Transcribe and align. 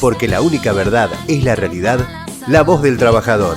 porque 0.00 0.28
la 0.28 0.40
única 0.40 0.72
verdad 0.72 1.10
es 1.28 1.44
la 1.44 1.54
realidad, 1.56 2.00
la 2.46 2.62
voz 2.62 2.82
del 2.82 2.98
trabajador. 2.98 3.56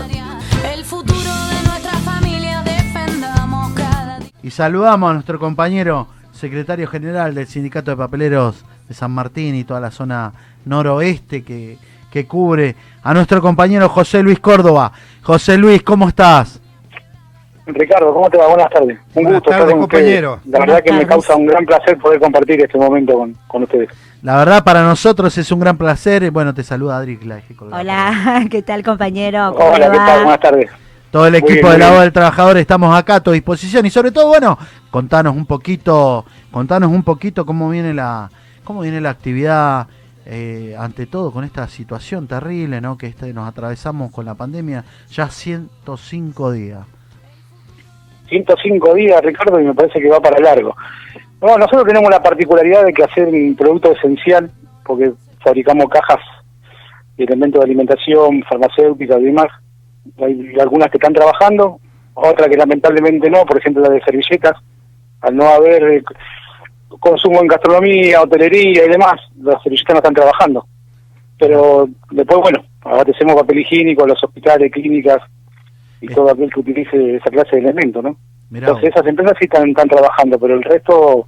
Y 4.44 4.50
saludamos 4.50 5.12
a 5.12 5.14
nuestro 5.14 5.40
compañero 5.40 6.08
secretario 6.32 6.88
general 6.88 7.36
del 7.36 7.48
Sindicato 7.48 7.92
de 7.92 7.98
Papeleros 7.98 8.66
de 8.88 8.96
San 8.96 9.12
Martín 9.12 9.56
y 9.56 9.64
toda 9.64 9.80
la 9.80 9.92
zona 9.92 10.34
noroeste 10.66 11.44
que, 11.44 11.78
que 12.12 12.26
cubre 12.26 12.76
a 13.04 13.14
nuestro 13.14 13.40
compañero 13.42 13.88
José 13.90 14.24
Luis 14.24 14.40
Córdoba. 14.40 14.92
José 15.22 15.58
Luis, 15.58 15.84
¿cómo 15.84 16.08
estás? 16.08 16.60
Ricardo, 17.68 18.12
¿cómo 18.14 18.30
te 18.30 18.38
va? 18.38 18.48
Buenas 18.48 18.70
tardes. 18.72 18.98
Un 19.14 19.24
Buenas 19.24 19.34
gusto 19.34 19.50
tardes, 19.52 19.66
estar 19.66 19.72
con 19.72 19.80
compañero. 19.82 20.34
ustedes. 20.34 20.52
La 20.52 20.60
verdad 20.60 20.84
que 20.84 20.94
me 20.94 21.06
causa 21.06 21.36
un 21.36 21.46
gran 21.46 21.66
placer 21.66 21.98
poder 22.00 22.20
compartir 22.20 22.62
este 22.62 22.78
momento 22.80 23.14
con, 23.14 23.38
con 23.48 23.64
ustedes. 23.64 23.90
La 24.22 24.38
verdad, 24.38 24.64
para 24.64 24.84
nosotros 24.84 25.36
es 25.40 25.52
un 25.52 25.60
gran 25.60 25.78
placer. 25.78 26.30
Bueno, 26.30 26.54
te 26.54 26.64
saluda 26.64 26.98
Adri, 26.98 27.18
la. 27.24 27.42
Hola, 27.72 28.46
¿qué 28.52 28.62
tal 28.62 28.84
compañero? 28.84 29.54
¿Cómo 29.56 29.72
Hola, 29.72 29.92
¿qué 29.92 29.98
va? 29.98 30.06
tal? 30.06 30.24
Buenas 30.24 30.40
tardes. 30.40 30.70
Todo 31.10 31.28
el 31.28 31.36
equipo 31.36 31.68
bien, 31.68 31.72
de 31.72 31.78
la 31.80 31.90
voz 31.90 32.02
del 32.02 32.14
trabajador 32.14 32.58
estamos 32.58 32.96
acá 32.96 33.16
a 33.16 33.20
tu 33.20 33.32
disposición 33.32 33.86
y 33.86 33.90
sobre 33.90 34.12
todo, 34.12 34.28
bueno, 34.28 34.58
contanos 34.92 35.36
un 35.36 35.46
poquito, 35.46 36.24
contanos 36.52 36.90
un 36.90 37.04
poquito 37.04 37.46
cómo 37.46 37.70
viene 37.70 37.94
la, 37.94 38.30
cómo 38.64 38.82
viene 38.82 39.02
la 39.02 39.10
actividad 39.10 39.88
eh, 40.26 40.74
ante 40.78 41.08
todo 41.08 41.32
con 41.32 41.44
esta 41.44 41.68
situación 41.68 42.28
terrible, 42.28 42.80
¿no? 42.80 42.98
Que 42.98 43.08
este, 43.08 43.34
nos 43.34 43.50
atravesamos 43.50 44.12
con 44.12 44.24
la 44.24 44.36
pandemia 44.36 44.86
ya 45.10 45.28
105 45.28 46.52
días. 46.52 46.86
105 48.30 48.94
días, 48.94 49.22
Ricardo, 49.22 49.60
y 49.60 49.66
me 49.66 49.74
parece 49.74 50.00
que 50.00 50.08
va 50.08 50.22
para 50.22 50.40
largo. 50.40 50.74
No, 51.42 51.58
nosotros 51.58 51.86
tenemos 51.86 52.12
la 52.12 52.22
particularidad 52.22 52.86
de 52.86 52.94
que 52.94 53.04
hacer 53.04 53.28
un 53.28 53.56
producto 53.56 53.92
esencial, 53.92 54.52
porque 54.86 55.12
fabricamos 55.40 55.88
cajas 55.90 56.20
y 57.18 57.24
elementos 57.24 57.60
de 57.60 57.66
alimentación, 57.66 58.44
farmacéutica 58.44 59.18
y 59.20 59.24
demás. 59.24 59.48
Hay 60.20 60.54
algunas 60.60 60.92
que 60.92 60.98
están 60.98 61.14
trabajando, 61.14 61.80
otras 62.14 62.48
que 62.48 62.58
lamentablemente 62.58 63.30
no, 63.30 63.44
por 63.46 63.58
ejemplo 63.58 63.82
la 63.82 63.90
de 63.90 64.02
servilletas. 64.02 64.54
Al 65.22 65.36
no 65.36 65.48
haber 65.48 65.84
eh, 65.84 66.04
consumo 67.00 67.42
en 67.42 67.48
gastronomía, 67.48 68.22
hotelería 68.22 68.86
y 68.86 68.90
demás, 68.90 69.20
las 69.42 69.62
servilletas 69.64 69.96
no 69.96 69.98
están 69.98 70.14
trabajando. 70.14 70.68
Pero 71.40 71.90
después, 72.12 72.40
bueno, 72.40 72.64
abastecemos 72.82 73.36
papel 73.36 73.60
higiénico 73.60 74.04
a 74.04 74.08
los 74.08 74.24
hospitales, 74.24 74.72
clínicas 74.72 75.24
y 76.02 76.08
todo 76.08 76.30
aquel 76.30 76.52
que 76.54 76.60
utilice 76.60 77.16
esa 77.16 77.32
clase 77.32 77.56
de 77.56 77.64
elementos, 77.64 78.04
¿no? 78.04 78.16
Mirá 78.52 78.68
Entonces 78.68 78.90
vos. 78.92 78.96
esas 78.96 79.08
empresas 79.10 79.36
sí 79.40 79.46
están, 79.46 79.70
están 79.70 79.88
trabajando, 79.90 80.38
pero 80.38 80.54
el 80.54 80.64
resto 80.64 81.26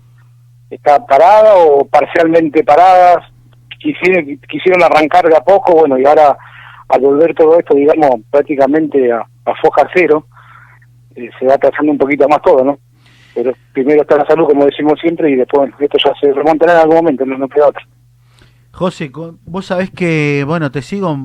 está 0.69 1.03
parada 1.05 1.55
o 1.55 1.85
parcialmente 1.85 2.63
paradas. 2.63 3.25
Quisieron, 3.79 4.38
quisieron 4.47 4.83
arrancar 4.83 5.27
de 5.27 5.35
a 5.35 5.41
poco, 5.41 5.73
bueno, 5.73 5.97
y 5.97 6.05
ahora 6.05 6.38
al 6.89 7.01
volver 7.01 7.33
todo 7.33 7.57
esto, 7.57 7.73
digamos, 7.73 8.21
prácticamente 8.29 9.11
a, 9.11 9.19
a 9.19 9.55
foja 9.61 9.89
cero, 9.94 10.27
eh, 11.16 11.29
se 11.39 11.45
va 11.47 11.55
atrasando 11.55 11.91
un 11.91 11.97
poquito 11.97 12.27
más 12.29 12.41
todo, 12.41 12.63
¿no? 12.63 12.77
Pero 13.33 13.51
primero 13.73 14.03
está 14.03 14.17
la 14.17 14.25
salud, 14.27 14.45
como 14.45 14.66
decimos 14.66 14.94
siempre, 15.01 15.31
y 15.31 15.35
después 15.35 15.59
bueno, 15.61 15.75
esto 15.79 15.97
ya 16.05 16.13
se 16.21 16.31
remontará 16.33 16.73
en 16.73 16.79
algún 16.79 16.97
momento, 16.97 17.25
no, 17.25 17.38
no 17.38 17.49
queda 17.49 17.69
otra. 17.69 17.81
José, 18.71 19.11
vos 19.45 19.66
sabés 19.66 19.89
que, 19.91 20.44
bueno, 20.45 20.71
te 20.71 20.81
sigo. 20.81 21.17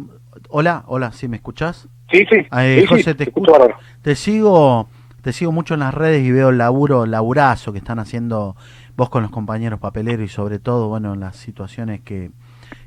Hola, 0.48 0.84
hola, 0.86 1.12
¿sí 1.12 1.28
me 1.28 1.36
escuchás? 1.36 1.88
Sí, 2.10 2.24
sí, 2.30 2.38
Eh, 2.56 2.78
sí, 2.80 2.86
José, 2.86 3.02
sí, 3.02 3.14
te 3.14 3.24
escucho 3.24 3.52
escucho. 3.52 3.74
Te 4.02 4.14
sigo, 4.14 4.88
te 5.28 5.34
sigo 5.34 5.52
mucho 5.52 5.74
en 5.74 5.80
las 5.80 5.92
redes 5.92 6.24
y 6.24 6.32
veo 6.32 6.48
el 6.48 6.56
laburo, 6.56 7.04
laburazo 7.04 7.70
que 7.70 7.78
están 7.80 7.98
haciendo 7.98 8.56
vos 8.96 9.10
con 9.10 9.20
los 9.20 9.30
compañeros 9.30 9.78
papeleros 9.78 10.24
y 10.24 10.28
sobre 10.32 10.58
todo, 10.58 10.88
bueno, 10.88 11.12
en 11.12 11.20
las 11.20 11.36
situaciones 11.36 12.00
que, 12.00 12.30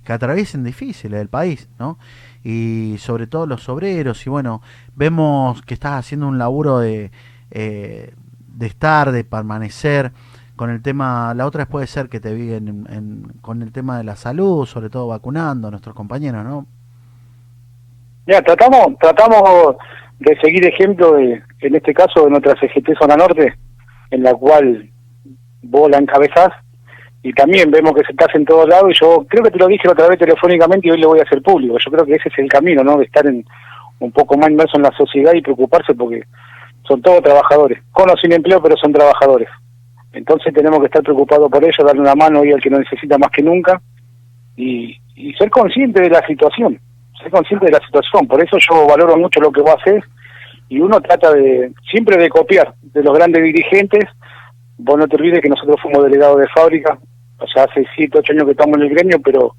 que 0.04 0.12
atraviesen 0.12 0.64
difíciles 0.64 1.20
del 1.20 1.28
país, 1.30 1.70
¿no? 1.78 2.00
Y 2.44 2.96
sobre 2.98 3.28
todo 3.28 3.46
los 3.46 3.70
obreros 3.70 4.26
y 4.26 4.32
bueno, 4.32 4.64
vemos 4.96 5.62
que 5.62 5.76
estás 5.76 6.00
haciendo 6.00 6.28
un 6.28 6.40
laburo 6.40 6.80
de, 6.80 7.12
eh, 7.52 8.16
de 8.48 8.66
estar, 8.66 9.12
de 9.12 9.24
permanecer 9.24 10.12
con 10.56 10.72
el 10.72 10.82
tema, 10.82 11.36
la 11.36 11.46
otra 11.46 11.68
puede 11.68 11.86
ser 11.86 12.10
que 12.10 12.20
te 12.20 12.34
vi 12.34 12.54
en- 12.54 12.88
en- 12.90 13.34
con 13.42 13.62
el 13.62 13.72
tema 13.72 14.00
de 14.00 14.04
la 14.04 14.16
salud, 14.16 14.66
sobre 14.66 14.90
todo 14.90 15.06
vacunando 15.06 15.68
a 15.68 15.70
nuestros 15.72 15.94
compañeros, 15.94 16.44
¿no? 16.44 16.66
Ya, 18.26 18.42
tratamos, 18.42 18.98
tratamos 19.00 19.76
de 20.22 20.38
seguir 20.40 20.64
ejemplo 20.68 21.14
de, 21.14 21.42
en 21.62 21.76
este 21.76 21.94
caso, 21.94 22.24
de 22.24 22.30
nuestra 22.30 22.54
CGT 22.54 22.96
Zona 23.00 23.16
Norte, 23.16 23.56
en 24.12 24.22
la 24.22 24.36
cual 24.36 24.88
vos 25.64 25.90
la 25.90 26.00
y 27.24 27.34
también 27.34 27.70
vemos 27.70 27.94
que 27.94 28.04
se 28.04 28.12
está 28.12 28.28
en 28.34 28.46
todos 28.46 28.68
lados, 28.68 28.92
y 28.92 29.00
yo 29.00 29.26
creo 29.28 29.44
que 29.44 29.52
te 29.52 29.58
lo 29.58 29.68
dije 29.68 29.88
otra 29.88 30.08
vez 30.08 30.20
telefónicamente 30.20 30.88
y 30.88 30.92
hoy 30.92 31.02
lo 31.02 31.10
voy 31.10 31.20
a 31.20 31.24
hacer 31.24 31.42
público. 31.42 31.78
Yo 31.84 31.92
creo 31.92 32.06
que 32.06 32.14
ese 32.14 32.30
es 32.30 32.38
el 32.38 32.50
camino, 32.50 32.84
¿no? 32.84 32.98
De 32.98 33.06
estar 33.06 33.26
en, 33.28 33.46
un 34.00 34.12
poco 34.12 34.38
más 34.38 34.50
inmerso 34.50 34.78
en 34.78 34.84
la 34.84 34.92
sociedad 34.92 35.34
y 35.34 35.42
preocuparse 35.42 35.94
porque 35.94 36.24
son 36.88 37.02
todos 37.02 37.22
trabajadores, 37.22 37.80
con 37.92 38.10
o 38.10 38.18
sin 38.18 38.34
empleo, 38.34 38.62
pero 38.62 38.76
son 38.78 38.94
trabajadores. 38.94 39.50
Entonces 40.14 40.54
tenemos 40.54 40.80
que 40.80 40.86
estar 40.86 41.04
preocupados 41.04 41.50
por 41.50 41.64
ellos, 41.64 41.78
darle 41.84 42.02
una 42.02 42.16
mano 42.16 42.42
hoy 42.42 42.52
al 42.52 42.62
que 42.62 42.70
lo 42.70 42.80
necesita 42.80 43.18
más 43.18 43.32
que 43.32 43.44
nunca, 43.44 43.82
y 44.56 45.00
ser 45.38 45.50
consciente 45.50 46.02
de 46.02 46.10
la 46.10 46.26
situación 46.28 46.80
ser 47.22 47.32
consciente 47.32 47.66
de 47.66 47.72
la 47.72 47.86
situación. 47.86 48.28
Por 48.28 48.44
eso 48.44 48.58
yo 48.58 48.88
valoro 48.88 49.18
mucho 49.18 49.40
lo 49.40 49.52
que 49.52 49.62
vos 49.62 49.76
haces 49.80 50.04
y 50.70 50.80
uno 50.80 51.02
trata 51.02 51.34
de 51.34 51.74
siempre 51.90 52.18
de 52.18 52.30
copiar 52.30 52.74
de 52.82 53.04
los 53.04 53.14
grandes 53.14 53.44
dirigentes. 53.44 54.06
Vos 54.78 54.98
no 54.98 55.08
te 55.08 55.16
olvides 55.16 55.42
que 55.42 55.50
nosotros 55.50 55.78
fuimos 55.82 56.04
delegados 56.04 56.40
de 56.40 56.48
fábrica, 56.48 56.98
o 57.38 57.48
sea, 57.48 57.66
hace 57.66 57.86
7, 57.96 58.20
8 58.20 58.34
años 58.34 58.46
que 58.46 58.52
estamos 58.52 58.78
en 58.78 58.84
el 58.84 58.90
gremio, 58.90 59.22
pero 59.24 59.56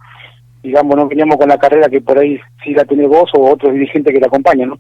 digamos, 0.63 0.97
no 0.97 1.09
veníamos 1.09 1.37
con 1.37 1.49
la 1.49 1.59
carrera 1.59 1.89
que 1.89 2.01
por 2.01 2.19
ahí 2.19 2.41
sí 2.65 2.73
la 2.73 2.85
tenés 2.85 3.09
vos 3.09 3.31
o 3.35 3.51
otros 3.51 3.73
dirigentes 3.73 4.13
que 4.13 4.21
la 4.21 4.27
acompañan, 4.27 4.71
¿no? 4.71 4.79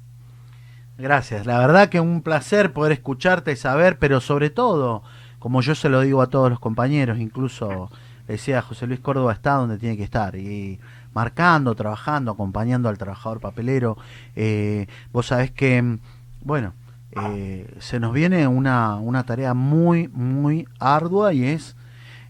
Gracias, 0.98 1.46
la 1.46 1.58
verdad 1.58 1.88
que 1.88 2.00
un 2.00 2.22
placer 2.22 2.72
poder 2.72 2.92
escucharte 2.92 3.52
y 3.52 3.56
saber, 3.56 3.98
pero 3.98 4.20
sobre 4.20 4.50
todo, 4.50 5.02
como 5.38 5.60
yo 5.60 5.74
se 5.74 5.88
lo 5.88 6.00
digo 6.00 6.22
a 6.22 6.28
todos 6.28 6.50
los 6.50 6.60
compañeros, 6.60 7.18
incluso 7.18 7.90
decía 8.28 8.62
José 8.62 8.86
Luis 8.86 9.00
Córdoba 9.00 9.32
está 9.32 9.54
donde 9.54 9.78
tiene 9.78 9.96
que 9.96 10.04
estar 10.04 10.34
y 10.36 10.78
marcando, 11.14 11.74
trabajando, 11.74 12.30
acompañando 12.30 12.88
al 12.88 12.98
trabajador 12.98 13.40
papelero. 13.40 13.96
Eh, 14.36 14.86
vos 15.12 15.26
sabés 15.26 15.50
que, 15.50 15.98
bueno, 16.42 16.72
eh, 17.12 17.74
se 17.80 18.00
nos 18.00 18.12
viene 18.14 18.46
una, 18.46 18.96
una 18.96 19.24
tarea 19.24 19.52
muy, 19.54 20.08
muy 20.08 20.66
ardua 20.78 21.32
y 21.34 21.44
es 21.44 21.76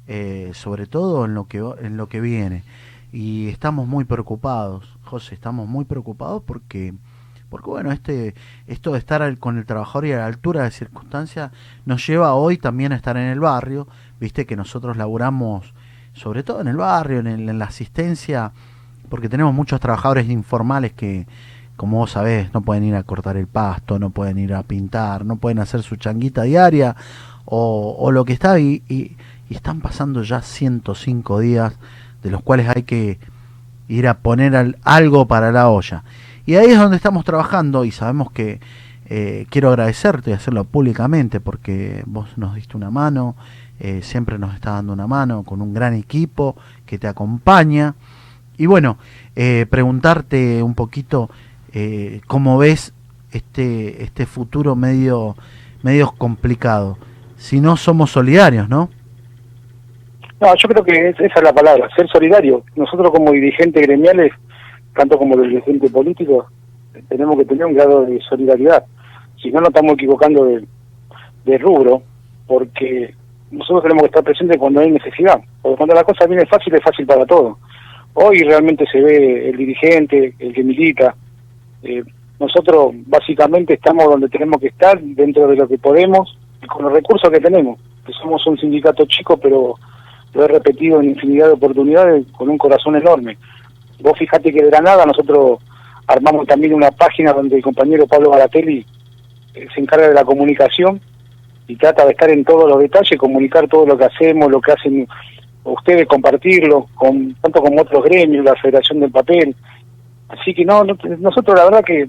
eh, 0.08 0.50
sobre 0.54 0.86
todo 0.86 1.25
en 1.25 1.34
lo 1.34 1.47
que 1.47 1.58
en 1.58 1.97
lo 1.97 2.08
que 2.08 2.20
viene 2.20 2.64
y 3.12 3.48
estamos 3.48 3.86
muy 3.86 4.04
preocupados 4.04 4.98
José 5.04 5.34
estamos 5.34 5.69
muy 5.69 5.84
preocupados 5.84 6.42
porque 6.44 6.92
porque 7.48 7.70
bueno 7.70 7.92
este 7.92 8.34
esto 8.66 8.92
de 8.92 8.98
estar 8.98 9.22
al- 9.22 9.38
con 9.38 9.58
el 9.58 9.64
trabajador 9.64 10.06
y 10.06 10.12
a 10.12 10.16
la 10.19 10.26
altura 10.26 10.64
de 10.64 10.72
circunstancias 10.72 11.52
nos 11.86 12.04
lleva 12.04 12.34
hoy 12.34 12.58
también 12.58 12.91
a 12.92 12.97
estar 12.97 13.16
en 13.16 13.28
el 13.28 13.38
barrio 13.38 13.86
viste 14.19 14.44
que 14.44 14.56
nosotros 14.56 14.97
laburamos 14.97 15.72
sobre 16.15 16.43
todo 16.43 16.61
en 16.61 16.69
el 16.69 16.77
barrio 16.77 17.21
en, 17.21 17.59
la 17.59 17.65
asistencia 17.67 18.53
porque 19.09 19.28
tenemos 19.28 19.55
muchos 19.55 19.81
trabajadores 19.81 20.28
informales 20.31 20.93
que 20.93 21.27
como 21.77 21.99
vos 21.99 22.12
sabés 22.12 22.53
no 22.55 22.62
pueden 22.62 22.84
ir 22.84 22.95
a 22.95 23.03
cortar 23.03 23.37
el 23.37 23.47
pasto 23.47 23.99
no 23.99 24.11
pueden 24.11 24.39
ir 24.39 24.55
a 24.55 24.62
pintar 24.62 25.25
no 25.25 25.37
pueden 25.37 25.59
hacer 25.59 25.83
su 25.83 25.97
changuita 25.97 26.43
diaria 26.43 26.97
o, 27.45 27.97
o 27.99 28.11
lo 28.12 28.25
que 28.25 28.33
está 28.34 28.59
y, 28.61 28.83
y- 28.89 29.17
están 29.50 29.81
pasando 29.83 30.23
ya 30.23 30.41
105 30.41 31.39
días 31.41 31.75
de 32.23 32.31
los 32.31 32.41
cuales 32.43 32.71
hay 32.75 32.84
que 32.84 33.19
ir 33.87 34.09
a 34.09 34.19
poner 34.19 34.56
al- 34.56 34.79
algo 34.83 35.27
para 35.29 35.53
la 35.53 35.69
olla. 35.69 36.05
Y 36.47 36.55
ahí 36.55 36.71
es 36.71 36.79
donde 36.79 36.97
estamos 36.97 37.23
trabajando 37.27 37.84
y 37.84 37.91
sabemos 37.91 38.33
que 38.33 38.61
eh, 39.06 39.44
quiero 39.50 39.69
agradecerte 39.69 40.31
y 40.31 40.33
hacerlo 40.33 40.65
públicamente 40.65 41.39
porque 41.41 42.03
vos 42.06 42.31
nos 42.39 42.55
diste 42.55 42.79
una 42.79 42.91
mano, 42.91 43.37
eh, 43.84 44.00
siempre 44.03 44.38
nos 44.38 44.54
estás 44.54 44.75
dando 44.75 44.93
una 44.93 45.09
mano 45.09 45.43
con 45.43 45.60
un 45.60 45.75
gran 45.75 45.94
equipo 45.94 46.54
que 46.87 46.98
te 46.98 47.09
acompaña. 47.09 47.97
Y 48.56 48.66
bueno, 48.66 48.97
eh, 49.34 49.67
preguntarte 49.69 50.62
un 50.62 50.75
poquito 50.76 51.29
eh, 51.73 52.20
cómo 52.29 52.58
ves 52.58 52.94
este, 53.32 54.05
este 54.05 54.25
futuro 54.26 54.76
medio, 54.76 55.34
medio 55.82 56.12
complicado. 56.17 56.96
Si 57.37 57.61
no 57.61 57.76
somos 57.76 58.12
solidarios, 58.12 58.69
¿no? 58.69 58.88
No, 60.40 60.55
yo 60.56 60.69
creo 60.69 60.84
que 60.84 61.08
es- 61.08 61.19
esa 61.20 61.34
es 61.38 61.43
la 61.43 61.52
palabra, 61.52 61.88
ser 61.96 62.06
solidario. 62.08 62.62
Nosotros 62.76 63.11
como 63.11 63.32
dirigentes 63.32 63.82
gremiales, 63.82 64.32
tanto 64.94 65.19
como 65.19 65.37
dirigentes 65.37 65.90
políticos, 65.90 66.46
tenemos 67.08 67.37
que 67.37 67.44
tener 67.46 67.67
un 67.67 67.75
grado 67.75 68.05
de 68.05 68.20
solidaridad. 68.29 68.84
Si 69.43 69.50
no, 69.50 69.58
nos 69.61 69.70
estamos 69.70 69.94
equivocando 69.94 70.44
de, 70.44 70.64
de 71.46 71.58
rubro, 71.58 72.02
porque 72.46 73.14
nosotros 73.52 73.82
tenemos 73.82 74.02
que 74.02 74.06
estar 74.06 74.25
presentes 74.25 74.56
cuando 74.58 74.81
hay 74.81 74.90
necesidad. 74.90 75.40
Porque 75.60 75.76
cuando 75.76 75.94
la 75.94 76.04
cosa 76.04 76.26
viene 76.26 76.46
fácil, 76.46 76.75
es 76.75 76.82
fácil 76.82 77.06
para 77.06 77.26
todos. 77.26 77.58
Hoy 78.14 78.43
realmente 78.43 78.84
se 78.90 79.00
ve 79.00 79.50
el 79.50 79.56
dirigente, 79.56 80.34
el 80.38 80.52
que 80.52 80.64
milita. 80.64 81.14
Eh, 81.82 82.02
nosotros 82.40 82.94
básicamente 83.06 83.75
estamos 83.75 84.06
donde 84.06 84.28
tenemos 84.28 84.60
que 84.60 84.69
estar, 84.69 85.00
dentro 85.00 85.46
de 85.46 85.56
lo 85.56 85.69
que 85.69 85.78
podemos 85.78 86.37
y 86.62 86.66
con 86.66 86.84
los 86.84 86.93
recursos 86.93 87.31
que 87.31 87.40
tenemos. 87.40 87.78
Que 88.06 88.12
somos 88.14 88.44
un 88.46 88.58
sindicato 88.58 89.04
chico, 89.06 89.37
pero 89.37 89.75
lo 90.32 90.44
he 90.44 90.48
repetido 90.48 91.00
en 91.00 91.10
infinidad 91.10 91.46
de 91.48 91.52
oportunidades 91.52 92.26
con 92.32 92.48
un 92.48 92.58
corazón 92.58 92.96
enorme. 92.96 93.37
Vos 94.00 94.19
fijate 94.19 94.52
que 94.52 94.62
de 94.62 94.70
la 94.70 94.81
nada 94.81 95.05
nosotros 95.05 95.60
armamos 96.06 96.46
también 96.46 96.75
una 96.75 96.90
página 96.90 97.32
donde 97.32 97.56
el 97.56 97.62
compañero 97.62 98.06
Pablo 98.06 98.31
Baratelli 98.31 98.84
eh, 99.55 99.66
se 99.75 99.81
encarga 99.81 100.08
de 100.08 100.14
la 100.14 100.25
comunicación 100.25 101.00
y 101.72 101.76
trata 101.76 102.04
de 102.04 102.12
estar 102.12 102.28
en 102.28 102.44
todos 102.44 102.69
los 102.69 102.80
detalles, 102.80 103.19
comunicar 103.19 103.66
todo 103.66 103.86
lo 103.86 103.96
que 103.96 104.04
hacemos, 104.04 104.50
lo 104.50 104.60
que 104.60 104.72
hacen 104.72 105.08
ustedes, 105.64 106.06
compartirlo, 106.06 106.86
con 106.94 107.34
tanto 107.40 107.62
como 107.62 107.80
otros 107.80 108.04
gremios, 108.04 108.44
la 108.44 108.54
Federación 108.56 109.00
del 109.00 109.10
Papel. 109.10 109.56
Así 110.28 110.52
que 110.52 110.66
no, 110.66 110.84
nosotros 110.84 111.56
la 111.56 111.64
verdad 111.64 111.82
que 111.82 112.06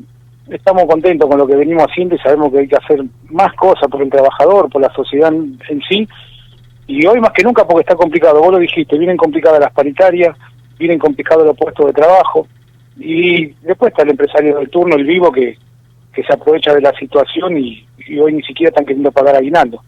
estamos 0.49 0.83
contentos 0.85 1.29
con 1.29 1.39
lo 1.39 1.47
que 1.47 1.55
venimos 1.55 1.85
haciendo 1.89 2.15
y 2.15 2.19
sabemos 2.19 2.51
que 2.51 2.59
hay 2.59 2.67
que 2.67 2.75
hacer 2.75 2.99
más 3.29 3.53
cosas 3.53 3.89
por 3.89 4.01
el 4.01 4.09
trabajador, 4.09 4.69
por 4.69 4.81
la 4.81 4.93
sociedad 4.93 5.31
en, 5.31 5.81
sí. 5.87 6.09
Y 6.85 7.05
hoy 7.05 7.21
más 7.21 7.31
que 7.31 7.43
nunca 7.43 7.65
porque 7.65 7.83
está 7.83 7.95
complicado, 7.95 8.41
vos 8.41 8.51
lo 8.51 8.59
dijiste, 8.59 8.97
vienen 8.97 9.15
complicadas 9.15 9.61
las 9.61 9.71
paritarias, 9.71 10.35
vienen 10.77 10.99
complicados 10.99 11.45
los 11.45 11.55
puestos 11.55 11.85
de 11.85 11.93
trabajo 11.93 12.47
y 12.97 13.45
después 13.61 13.91
está 13.91 14.03
el 14.03 14.09
empresario 14.09 14.57
del 14.57 14.69
turno, 14.69 14.97
el 14.97 15.05
vivo, 15.05 15.31
que, 15.31 15.57
que 16.13 16.23
se 16.23 16.33
aprovecha 16.33 16.73
de 16.73 16.81
la 16.81 16.93
situación 16.93 17.57
y, 17.57 17.85
hoy 18.19 18.33
ni 18.33 18.43
siquiera 18.43 18.69
están 18.69 18.85
queriendo 18.85 19.11
pagar 19.11 19.35
aguinaldo. 19.35 19.81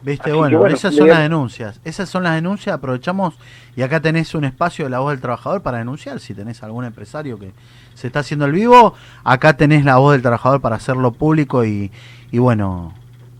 Viste, 0.00 0.32
bueno, 0.32 0.64
esas 0.66 0.94
son 0.94 1.08
las 1.08 1.18
denuncias. 1.18 1.80
Esas 1.84 2.08
son 2.08 2.22
las 2.22 2.34
denuncias, 2.34 2.74
aprovechamos 2.74 3.36
y 3.76 3.82
acá 3.82 4.00
tenés 4.00 4.34
un 4.34 4.44
espacio 4.44 4.84
de 4.84 4.90
la 4.90 5.00
voz 5.00 5.10
del 5.10 5.20
trabajador 5.20 5.62
para 5.62 5.78
denunciar. 5.78 6.20
Si 6.20 6.34
tenés 6.34 6.62
algún 6.62 6.84
empresario 6.84 7.38
que 7.38 7.50
se 7.94 8.06
está 8.06 8.20
haciendo 8.20 8.46
el 8.46 8.52
vivo, 8.52 8.94
acá 9.24 9.56
tenés 9.56 9.84
la 9.84 9.96
voz 9.96 10.12
del 10.12 10.22
trabajador 10.22 10.60
para 10.60 10.76
hacerlo 10.76 11.10
público 11.12 11.64
y, 11.64 11.90
y 12.30 12.38
bueno, 12.38 12.94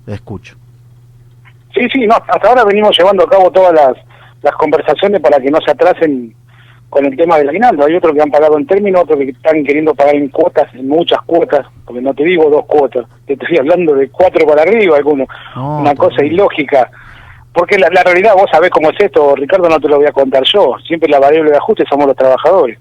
escucho. 0.07 0.57
Sí, 1.75 1.89
sí, 1.93 2.07
no, 2.07 2.17
hasta 2.17 2.49
ahora 2.49 2.65
venimos 2.65 2.97
llevando 2.99 3.25
a 3.25 3.31
cabo 3.31 3.51
todas 3.53 3.73
las, 3.73 3.95
las 4.43 4.55
conversaciones 4.55 5.21
para 5.21 5.41
que 5.41 5.51
no 5.51 5.59
se 5.65 5.71
atrasen 5.71 6.35
con 6.91 7.05
el 7.05 7.17
tema 7.17 7.39
del 7.39 7.49
aguinaldo. 7.49 7.85
Hay 7.85 7.95
otros 7.95 8.15
que 8.15 8.23
han 8.23 8.31
pagado 8.31 8.59
en 8.59 8.67
términos, 8.67 9.03
otros 9.03 9.19
que 9.19 9.31
están 9.31 9.63
queriendo 9.65 9.95
pagar 9.95 10.17
en 10.17 10.29
cuotas, 10.29 10.73
en 10.75 10.89
muchas 10.89 11.21
cuotas, 11.23 11.67
porque 11.85 12.01
no 12.01 12.15
te 12.15 12.25
digo 12.25 12.49
dos 12.51 12.65
cuotas, 12.67 13.07
te 13.27 13.35
estoy 13.35 13.59
hablando 13.59 13.95
de 13.95 14.09
cuatro 14.09 14.47
para 14.47 14.63
arriba 14.63 14.97
algunos. 14.97 15.29
Una 15.57 15.95
cosa 15.95 16.25
ilógica. 16.25 16.91
Porque 17.53 17.79
la, 17.79 17.89
realidad, 17.89 18.35
vos 18.35 18.47
sabés 18.53 18.71
cómo 18.71 18.91
es 18.91 19.01
esto, 19.01 19.35
Ricardo, 19.35 19.69
no 19.69 19.81
te 19.81 19.89
lo 19.89 19.97
voy 19.97 20.07
a 20.07 20.13
contar 20.13 20.45
yo. 20.45 20.77
Siempre 20.87 21.11
la 21.11 21.19
variable 21.19 21.51
de 21.51 21.57
ajuste 21.57 21.85
somos 21.89 22.07
los 22.07 22.17
trabajadores. 22.17 22.79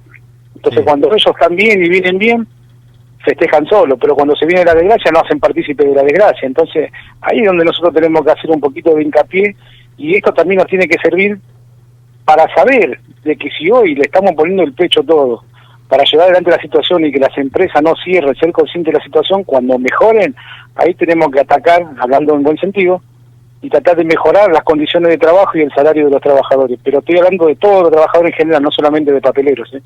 Entonces, 0.55 0.83
cuando 0.83 1.07
ellos 1.07 1.25
están 1.25 1.55
bien 1.55 1.83
y 1.83 1.89
vienen 1.89 2.17
bien, 2.17 2.47
festejan 3.23 3.65
solo, 3.65 3.97
pero 3.97 4.15
cuando 4.15 4.35
se 4.35 4.45
viene 4.45 4.63
la 4.63 4.73
desgracia 4.73 5.11
no 5.11 5.19
hacen 5.19 5.39
partícipe 5.39 5.85
de 5.85 5.95
la 5.95 6.03
desgracia. 6.03 6.45
Entonces, 6.45 6.91
ahí 7.21 7.39
es 7.39 7.45
donde 7.47 7.65
nosotros 7.65 7.93
tenemos 7.93 8.23
que 8.23 8.31
hacer 8.31 8.49
un 8.51 8.59
poquito 8.59 8.93
de 8.95 9.03
hincapié 9.03 9.55
y 9.97 10.15
esto 10.15 10.31
también 10.33 10.59
nos 10.59 10.67
tiene 10.67 10.87
que 10.87 10.97
servir 10.99 11.37
para 12.27 12.53
saber 12.53 12.99
de 13.23 13.37
que 13.37 13.49
si 13.51 13.71
hoy 13.71 13.95
le 13.95 14.01
estamos 14.01 14.33
poniendo 14.33 14.61
el 14.63 14.73
pecho 14.73 15.01
todo 15.01 15.45
para 15.87 16.03
llevar 16.03 16.25
adelante 16.25 16.51
la 16.51 16.61
situación 16.61 17.05
y 17.05 17.11
que 17.13 17.19
las 17.19 17.35
empresas 17.37 17.81
no 17.81 17.93
cierren, 18.03 18.35
ser 18.35 18.51
conscientes 18.51 18.91
de 18.91 18.99
la 18.99 19.05
situación, 19.05 19.45
cuando 19.45 19.79
mejoren, 19.79 20.35
ahí 20.75 20.93
tenemos 20.95 21.31
que 21.31 21.39
atacar, 21.39 21.85
hablando 21.97 22.35
en 22.35 22.43
buen 22.43 22.57
sentido, 22.57 23.01
y 23.61 23.69
tratar 23.69 23.95
de 23.95 24.03
mejorar 24.03 24.51
las 24.51 24.63
condiciones 24.63 25.07
de 25.07 25.17
trabajo 25.17 25.57
y 25.57 25.61
el 25.61 25.73
salario 25.73 26.03
de 26.03 26.11
los 26.11 26.21
trabajadores. 26.21 26.77
Pero 26.83 26.99
estoy 26.99 27.17
hablando 27.17 27.47
de 27.47 27.55
todos 27.55 27.83
los 27.83 27.91
trabajadores 27.91 28.33
en 28.33 28.37
general, 28.39 28.61
no 28.61 28.71
solamente 28.71 29.13
de 29.13 29.21
papeleros. 29.21 29.73
¿eh? 29.73 29.81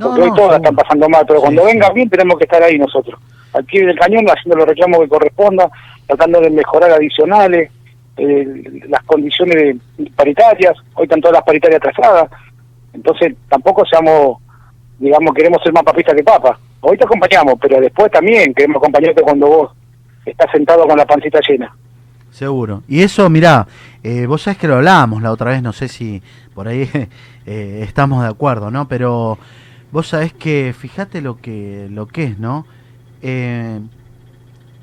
Porque 0.00 0.22
hoy 0.22 0.32
todos 0.34 0.56
están 0.56 0.74
pasando 0.74 1.10
mal, 1.10 1.26
pero 1.28 1.42
cuando 1.42 1.66
venga 1.66 1.90
bien 1.90 2.08
tenemos 2.08 2.38
que 2.38 2.44
estar 2.44 2.62
ahí 2.62 2.78
nosotros, 2.78 3.20
al 3.52 3.64
pie 3.66 3.84
del 3.84 3.98
cañón, 3.98 4.24
haciendo 4.30 4.56
los 4.56 4.66
reclamos 4.66 5.00
que 5.00 5.08
corresponda, 5.08 5.70
tratando 6.06 6.40
de 6.40 6.48
mejorar 6.48 6.92
adicionales, 6.92 7.70
eh, 8.16 8.82
las 8.88 9.02
condiciones 9.04 9.76
paritarias, 10.14 10.76
hoy 10.94 11.04
están 11.04 11.20
todas 11.20 11.34
las 11.34 11.44
paritarias 11.44 11.78
atrasadas, 11.78 12.30
entonces 12.92 13.34
tampoco 13.48 13.84
seamos, 13.86 14.38
digamos, 14.98 15.34
queremos 15.34 15.62
ser 15.62 15.72
más 15.72 15.82
papistas 15.82 16.14
que 16.14 16.22
papas. 16.22 16.58
Hoy 16.80 16.96
te 16.96 17.04
acompañamos, 17.04 17.54
pero 17.60 17.80
después 17.80 18.10
también 18.10 18.52
queremos 18.54 18.78
acompañarte 18.78 19.22
cuando 19.22 19.46
vos 19.46 19.70
estás 20.26 20.50
sentado 20.50 20.86
con 20.86 20.96
la 20.96 21.06
pancita 21.06 21.40
llena. 21.46 21.74
Seguro. 22.30 22.82
Y 22.88 23.02
eso, 23.02 23.28
mirá, 23.28 23.66
eh, 24.02 24.26
vos 24.26 24.42
sabés 24.42 24.58
que 24.58 24.66
lo 24.66 24.76
hablábamos 24.76 25.22
la 25.22 25.30
otra 25.30 25.50
vez, 25.50 25.62
no 25.62 25.72
sé 25.72 25.88
si 25.88 26.22
por 26.54 26.66
ahí 26.66 26.88
eh, 27.46 27.80
estamos 27.82 28.22
de 28.22 28.28
acuerdo, 28.28 28.70
¿no? 28.70 28.88
Pero 28.88 29.38
vos 29.90 30.08
sabés 30.08 30.32
que, 30.32 30.74
fíjate 30.76 31.20
lo 31.20 31.40
que, 31.40 31.88
lo 31.90 32.06
que 32.08 32.24
es, 32.24 32.38
¿no? 32.38 32.66
Eh, 33.22 33.80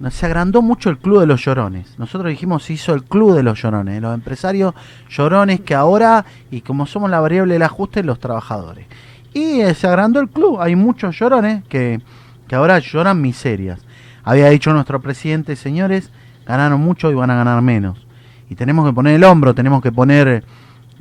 se 0.10 0.26
agrandó 0.26 0.62
mucho 0.62 0.90
el 0.90 0.98
club 0.98 1.20
de 1.20 1.28
los 1.28 1.44
llorones. 1.44 2.00
Nosotros 2.00 2.30
dijimos 2.30 2.64
se 2.64 2.74
hizo 2.74 2.94
el 2.94 3.04
club 3.04 3.36
de 3.36 3.44
los 3.44 3.62
llorones, 3.62 4.02
los 4.02 4.14
empresarios 4.14 4.74
llorones 5.10 5.60
que 5.60 5.76
ahora, 5.76 6.26
y 6.50 6.62
como 6.62 6.86
somos 6.86 7.10
la 7.10 7.20
variable 7.20 7.54
del 7.54 7.64
ajuste, 7.64 8.04
los 8.04 8.20
trabajadores. 8.20 8.88
Y 9.34 9.60
eh, 9.60 9.74
se 9.74 9.88
agrandó 9.88 10.22
el 10.22 10.30
club, 10.30 10.62
hay 10.62 10.76
muchos 10.76 11.20
llorones 11.20 11.64
que, 11.66 12.02
que 12.48 12.56
ahora 12.56 12.80
lloran 12.80 13.22
miserias. 13.22 13.82
Había 14.24 14.50
dicho 14.50 14.72
nuestro 14.72 15.02
presidente, 15.02 15.56
señores, 15.56 16.12
ganaron 16.46 16.80
mucho 16.80 17.12
y 17.12 17.16
van 17.16 17.32
a 17.32 17.36
ganar 17.36 17.62
menos. 17.62 18.06
Y 18.50 18.56
tenemos 18.56 18.88
que 18.88 18.94
poner 18.94 19.16
el 19.16 19.24
hombro, 19.26 19.54
tenemos 19.54 19.82
que 19.82 19.92
poner 19.92 20.44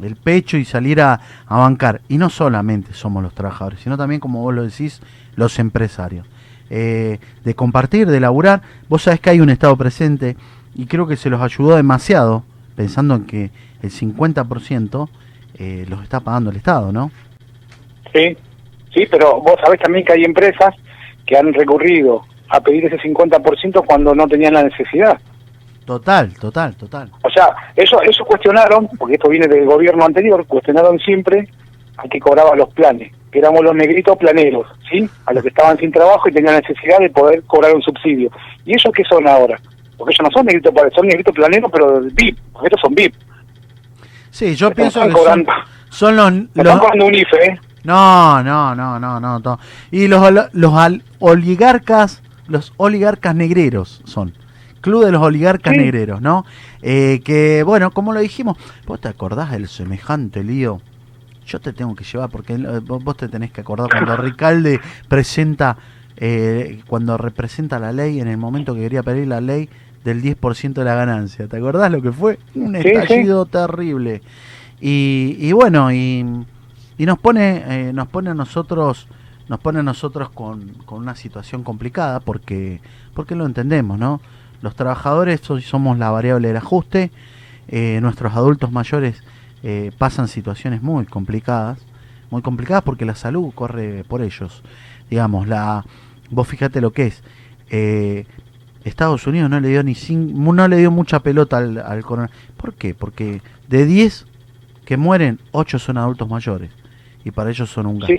el 0.03 0.17
pecho 0.17 0.57
y 0.57 0.65
salir 0.65 1.01
a, 1.01 1.21
a 1.47 1.57
bancar. 1.57 2.03
Y 2.09 2.19
no 2.19 2.31
solamente 2.31 2.95
somos 2.95 3.23
los 3.23 3.35
trabajadores, 3.35 3.81
sino 3.81 3.97
también, 3.97 4.21
como 4.21 4.43
vos 4.43 4.55
lo 4.55 4.65
decís, 4.65 5.01
los 5.37 5.59
empresarios. 5.59 6.27
Eh, 6.71 7.19
de 7.45 7.55
compartir, 7.55 8.09
de 8.09 8.21
laburar. 8.21 8.61
Vos 8.89 9.03
sabés 9.03 9.21
que 9.21 9.31
hay 9.31 9.41
un 9.41 9.49
Estado 9.49 9.75
presente 9.77 10.37
y 10.75 10.87
creo 10.87 11.07
que 11.07 11.17
se 11.17 11.31
los 11.31 11.41
ayudó 11.41 11.77
demasiado, 11.77 12.45
pensando 12.77 13.15
en 13.15 13.25
que 13.25 13.51
el 13.83 13.91
50% 13.91 15.09
eh, 15.59 15.87
los 15.89 16.03
está 16.03 16.21
pagando 16.21 16.51
el 16.51 16.57
Estado, 16.57 16.93
¿no? 16.93 17.11
Sí, 18.13 18.37
sí, 18.93 19.07
pero 19.11 19.41
vos 19.41 19.55
sabés 19.65 19.81
también 19.81 20.05
que 20.05 20.13
hay 20.13 20.25
empresas 20.25 20.75
que 21.25 21.39
han 21.39 21.55
recurrido 21.55 22.25
a 22.51 22.61
pedir 22.61 22.85
ese 22.85 22.99
50% 22.99 23.85
cuando 23.87 24.15
no 24.15 24.27
tenían 24.29 24.55
la 24.55 24.65
necesidad. 24.65 25.19
Total, 25.87 26.35
total, 26.35 26.77
total. 26.77 27.11
O 27.23 27.31
sea, 27.31 27.49
eso, 27.75 28.03
eso 28.03 28.25
cuestionaron, 28.27 28.89
porque 28.99 29.15
esto 29.15 29.31
viene 29.31 29.47
del 29.47 29.65
gobierno 29.65 30.05
anterior, 30.05 30.47
cuestionaron 30.47 30.99
siempre 30.99 31.49
a 31.97 32.07
que 32.09 32.21
cobraba 32.21 32.55
los 32.55 32.69
planes 32.75 33.18
que 33.31 33.39
éramos 33.39 33.63
los 33.63 33.75
negritos 33.75 34.17
planeros, 34.17 34.67
¿sí? 34.91 35.09
A 35.27 35.33
los 35.33 35.43
que 35.43 35.51
estaban 35.51 35.77
sin 35.79 35.93
trabajo 35.93 36.29
y 36.29 36.33
tenían 36.33 36.57
necesidad 36.57 36.99
de 36.99 37.11
poder 37.11 37.43
cobrar 37.45 37.75
un 37.75 37.83
subsidio. 37.83 38.31
¿Y 38.65 38.73
ellos 38.73 38.93
qué 38.95 39.05
son 39.05 39.27
ahora? 39.29 39.59
Porque 39.97 40.15
ellos 40.15 40.25
no 40.25 40.31
son 40.31 40.47
negritos, 40.47 40.73
son 40.95 41.07
negritos 41.07 41.35
planeros, 41.35 41.71
pero 41.73 42.01
VIP, 42.01 42.39
porque 42.53 42.67
estos 42.69 42.81
son 42.81 42.95
VIP. 42.95 43.15
Sí, 44.31 44.55
yo 44.55 44.71
pienso 44.71 45.01
que 45.03 45.13
son, 45.13 45.47
son, 45.91 46.17
los... 46.17 46.33
los... 46.55 46.81
un 47.03 47.15
IFE, 47.15 47.45
¿eh? 47.45 47.61
No, 47.85 48.43
no, 48.43 48.75
no, 48.75 48.99
no, 48.99 49.21
no. 49.21 49.59
Y 49.91 50.09
los, 50.09 50.23
los 50.53 50.73
oligarcas, 51.19 52.23
los 52.47 52.73
oligarcas 52.77 53.35
negreros 53.35 54.03
son. 54.05 54.35
Club 54.81 55.05
de 55.05 55.13
los 55.13 55.23
oligarcas 55.23 55.75
negreros, 55.77 56.21
¿no? 56.21 56.45
Eh, 56.83 57.21
que, 57.25 57.63
bueno, 57.65 57.91
como 57.91 58.13
lo 58.13 58.21
dijimos, 58.21 58.57
¿vos 58.87 59.01
te 59.01 59.09
acordás 59.09 59.51
del 59.51 59.69
semejante 59.69 60.45
lío 60.45 60.81
yo 61.49 61.61
te 61.61 61.73
tengo 61.73 61.95
que 61.95 62.05
llevar 62.05 62.29
porque 62.29 62.57
vos 62.57 63.17
te 63.17 63.29
tenés 63.29 63.51
que 63.51 63.63
acordar 63.63 63.89
cuando 63.91 64.17
Ricalde 64.23 64.81
presenta, 65.09 65.77
eh, 66.17 66.81
cuando 66.87 67.17
representa 67.17 67.79
la 67.79 67.93
ley, 67.93 68.21
en 68.21 68.29
el 68.29 68.37
momento 68.37 68.75
que 68.75 68.81
quería 68.81 69.03
pedir 69.03 69.27
la 69.27 69.41
ley 69.41 69.69
del 70.05 70.23
10% 70.23 70.75
de 70.75 70.85
la 70.85 70.95
ganancia. 70.95 71.49
¿Te 71.49 71.57
acordás 71.57 71.91
lo 71.91 72.03
que 72.03 72.13
fue? 72.13 72.39
Un 72.55 72.77
estallido 72.77 73.47
terrible. 73.47 74.23
Y, 74.81 75.37
y, 75.41 75.53
bueno, 75.53 75.91
y, 75.91 76.25
y 76.99 77.07
nos 77.07 77.19
pone, 77.19 77.65
eh, 77.67 77.93
nos 77.93 78.09
pone 78.09 78.31
a 78.31 78.35
nosotros, 78.35 79.09
nos 79.49 79.59
pone 79.59 79.81
a 79.81 79.83
nosotros 79.83 80.31
con, 80.31 80.69
con 80.85 80.99
una 80.99 81.17
situación 81.17 81.65
complicada 81.65 82.21
porque, 82.21 82.81
porque 83.15 83.35
lo 83.35 83.47
entendemos, 83.47 83.99
¿no? 83.99 84.21
Los 84.61 84.75
trabajadores 84.75 85.41
somos 85.41 85.99
la 85.99 86.11
variable 86.11 86.49
del 86.49 86.57
ajuste, 86.59 87.11
eh, 87.69 87.99
nuestros 88.03 88.35
adultos 88.35 88.71
mayores 88.73 89.23
eh, 89.63 89.91
pasan 89.99 90.29
situaciones 90.29 90.83
muy 90.83 91.05
complicadas, 91.05 91.85
muy 92.31 92.43
complicadas 92.43 92.85
porque 92.85 93.05
la 93.05 93.15
salud 93.15 93.53
corre 93.55 94.05
por 94.05 94.23
ellos. 94.23 94.63
Digamos, 95.11 95.49
la, 95.49 95.85
vos 96.31 96.47
fíjate 96.47 96.81
lo 96.81 96.93
que 96.93 97.07
es. 97.07 97.23
Eh, 97.71 98.25
Estados 98.85 99.27
Unidos 99.27 99.51
no 99.51 99.61
le 99.61 99.69
dio 99.69 99.83
ni 99.83 99.95
no 100.11 100.69
le 100.69 100.77
dio 100.77 100.91
mucha 100.91 101.21
pelota 101.21 101.59
al, 101.59 101.79
al 101.79 102.03
coronavirus. 102.03 102.41
¿Por 102.57 102.75
qué? 102.75 102.95
Porque 102.95 103.43
de 103.69 103.85
10 103.85 104.27
que 104.85 104.97
mueren, 104.97 105.41
8 105.53 105.79
son 105.79 105.99
adultos 105.99 106.29
mayores 106.29 106.71
y 107.25 107.31
para 107.31 107.51
ellos 107.51 107.69
son 107.69 107.87
un 107.87 107.99
gasto. 107.99 108.15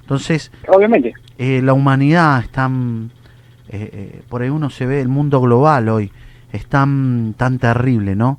Entonces, 0.00 0.52
obviamente, 0.68 1.14
eh, 1.38 1.62
la 1.62 1.72
humanidad 1.72 2.40
está 2.40 2.70
por 4.28 4.42
ahí 4.42 4.50
uno 4.50 4.70
se 4.70 4.86
ve 4.86 5.00
el 5.00 5.08
mundo 5.08 5.40
global 5.40 5.88
hoy 5.88 6.12
es 6.52 6.66
tan 6.66 7.34
tan 7.36 7.58
terrible, 7.58 8.14
¿no? 8.14 8.38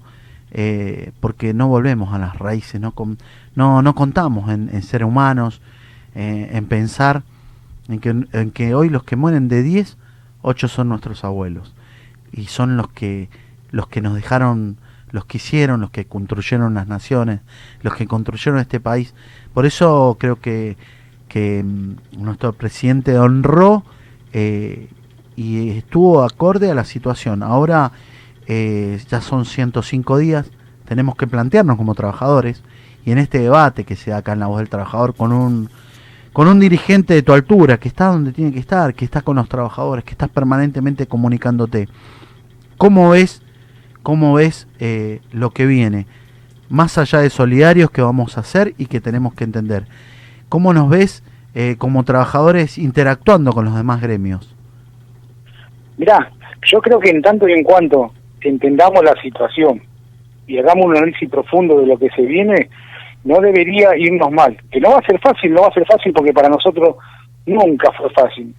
Eh, 0.57 1.11
porque 1.19 1.53
no 1.53 1.67
volvemos 1.67 2.13
a 2.13 2.17
las 2.17 2.39
raíces, 2.39 2.79
no, 2.79 2.93
no, 3.55 3.81
no 3.81 3.93
contamos 3.93 4.49
en, 4.49 4.81
ser 4.83 5.03
humanos, 5.03 5.59
eh, 6.15 6.49
en 6.53 6.65
pensar 6.67 7.23
en 7.89 8.51
que, 8.51 8.73
hoy 8.73 8.87
los 8.87 9.03
que 9.03 9.17
mueren 9.17 9.49
de 9.49 9.63
10, 9.63 9.97
8 10.43 10.67
son 10.69 10.87
nuestros 10.87 11.25
abuelos 11.25 11.73
y 12.31 12.45
son 12.45 12.77
los 12.77 12.87
que, 12.87 13.27
los 13.71 13.87
que 13.89 13.99
nos 13.99 14.15
dejaron, 14.15 14.77
los 15.11 15.25
que 15.25 15.39
hicieron, 15.39 15.81
los 15.81 15.91
que 15.91 16.05
construyeron 16.05 16.73
las 16.73 16.87
naciones, 16.87 17.41
los 17.81 17.93
que 17.93 18.07
construyeron 18.07 18.61
este 18.61 18.79
país. 18.79 19.13
Por 19.53 19.65
eso 19.65 20.15
creo 20.17 20.39
que, 20.39 20.77
que 21.27 21.65
mm, 21.65 22.23
nuestro 22.23 22.53
presidente 22.53 23.19
honró 23.19 23.83
eh, 24.31 24.87
y 25.35 25.71
estuvo 25.71 26.23
acorde 26.23 26.71
a 26.71 26.75
la 26.75 26.85
situación. 26.85 27.43
Ahora 27.43 27.91
eh, 28.47 28.99
ya 29.09 29.21
son 29.21 29.45
105 29.45 30.17
días, 30.17 30.51
tenemos 30.85 31.15
que 31.15 31.27
plantearnos 31.27 31.77
como 31.77 31.95
trabajadores 31.95 32.63
y 33.05 33.11
en 33.11 33.17
este 33.17 33.39
debate 33.39 33.83
que 33.83 33.95
se 33.95 34.11
da 34.11 34.17
acá 34.17 34.33
en 34.33 34.39
la 34.39 34.47
voz 34.47 34.59
del 34.59 34.69
trabajador 34.69 35.15
con 35.15 35.31
un 35.31 35.69
con 36.35 36.49
un 36.49 36.59
dirigente 36.59 37.13
de 37.13 37.21
tu 37.21 37.31
altura 37.31 37.77
que 37.77 37.87
está 37.87 38.07
donde 38.07 38.33
tiene 38.33 38.51
que 38.51 38.59
estar, 38.59 38.93
que 38.93 39.05
está 39.05 39.21
con 39.21 39.37
los 39.37 39.47
trabajadores, 39.47 40.03
que 40.03 40.11
estás 40.11 40.27
permanentemente 40.27 41.07
comunicándote. 41.07 41.87
¿Cómo 42.77 43.11
ves, 43.11 43.41
cómo 44.03 44.33
ves 44.33 44.67
eh, 44.79 45.21
lo 45.31 45.51
que 45.51 45.65
viene? 45.65 46.07
Más 46.67 46.97
allá 46.97 47.19
de 47.19 47.29
solidarios 47.29 47.89
que 47.89 48.01
vamos 48.01 48.37
a 48.37 48.41
hacer 48.41 48.73
y 48.77 48.87
que 48.87 48.99
tenemos 48.99 49.33
que 49.33 49.45
entender. 49.45 49.85
¿Cómo 50.49 50.73
nos 50.73 50.89
ves 50.89 51.23
eh, 51.53 51.75
como 51.77 52.03
trabajadores 52.03 52.77
interactuando 52.77 53.53
con 53.53 53.63
los 53.63 53.75
demás 53.75 54.01
gremios? 54.01 54.53
Mirá, 55.95 56.33
yo 56.69 56.81
creo 56.81 56.99
que 56.99 57.11
en 57.11 57.21
tanto 57.21 57.47
y 57.47 57.53
en 57.53 57.63
cuanto 57.63 58.11
entendamos 58.41 59.03
la 59.03 59.19
situación 59.21 59.81
y 60.47 60.57
hagamos 60.57 60.85
un 60.85 60.97
análisis 60.97 61.29
profundo 61.29 61.79
de 61.79 61.87
lo 61.87 61.97
que 61.97 62.09
se 62.11 62.21
viene, 62.21 62.69
no 63.23 63.39
debería 63.39 63.97
irnos 63.97 64.31
mal. 64.31 64.57
Que 64.71 64.79
no 64.79 64.91
va 64.91 64.99
a 64.99 65.05
ser 65.05 65.19
fácil, 65.19 65.53
no 65.53 65.61
va 65.61 65.67
a 65.67 65.73
ser 65.73 65.85
fácil 65.85 66.13
porque 66.13 66.33
para 66.33 66.49
nosotros 66.49 66.95
nunca 67.45 67.91
fue 67.91 68.09
fácil. 68.11 68.53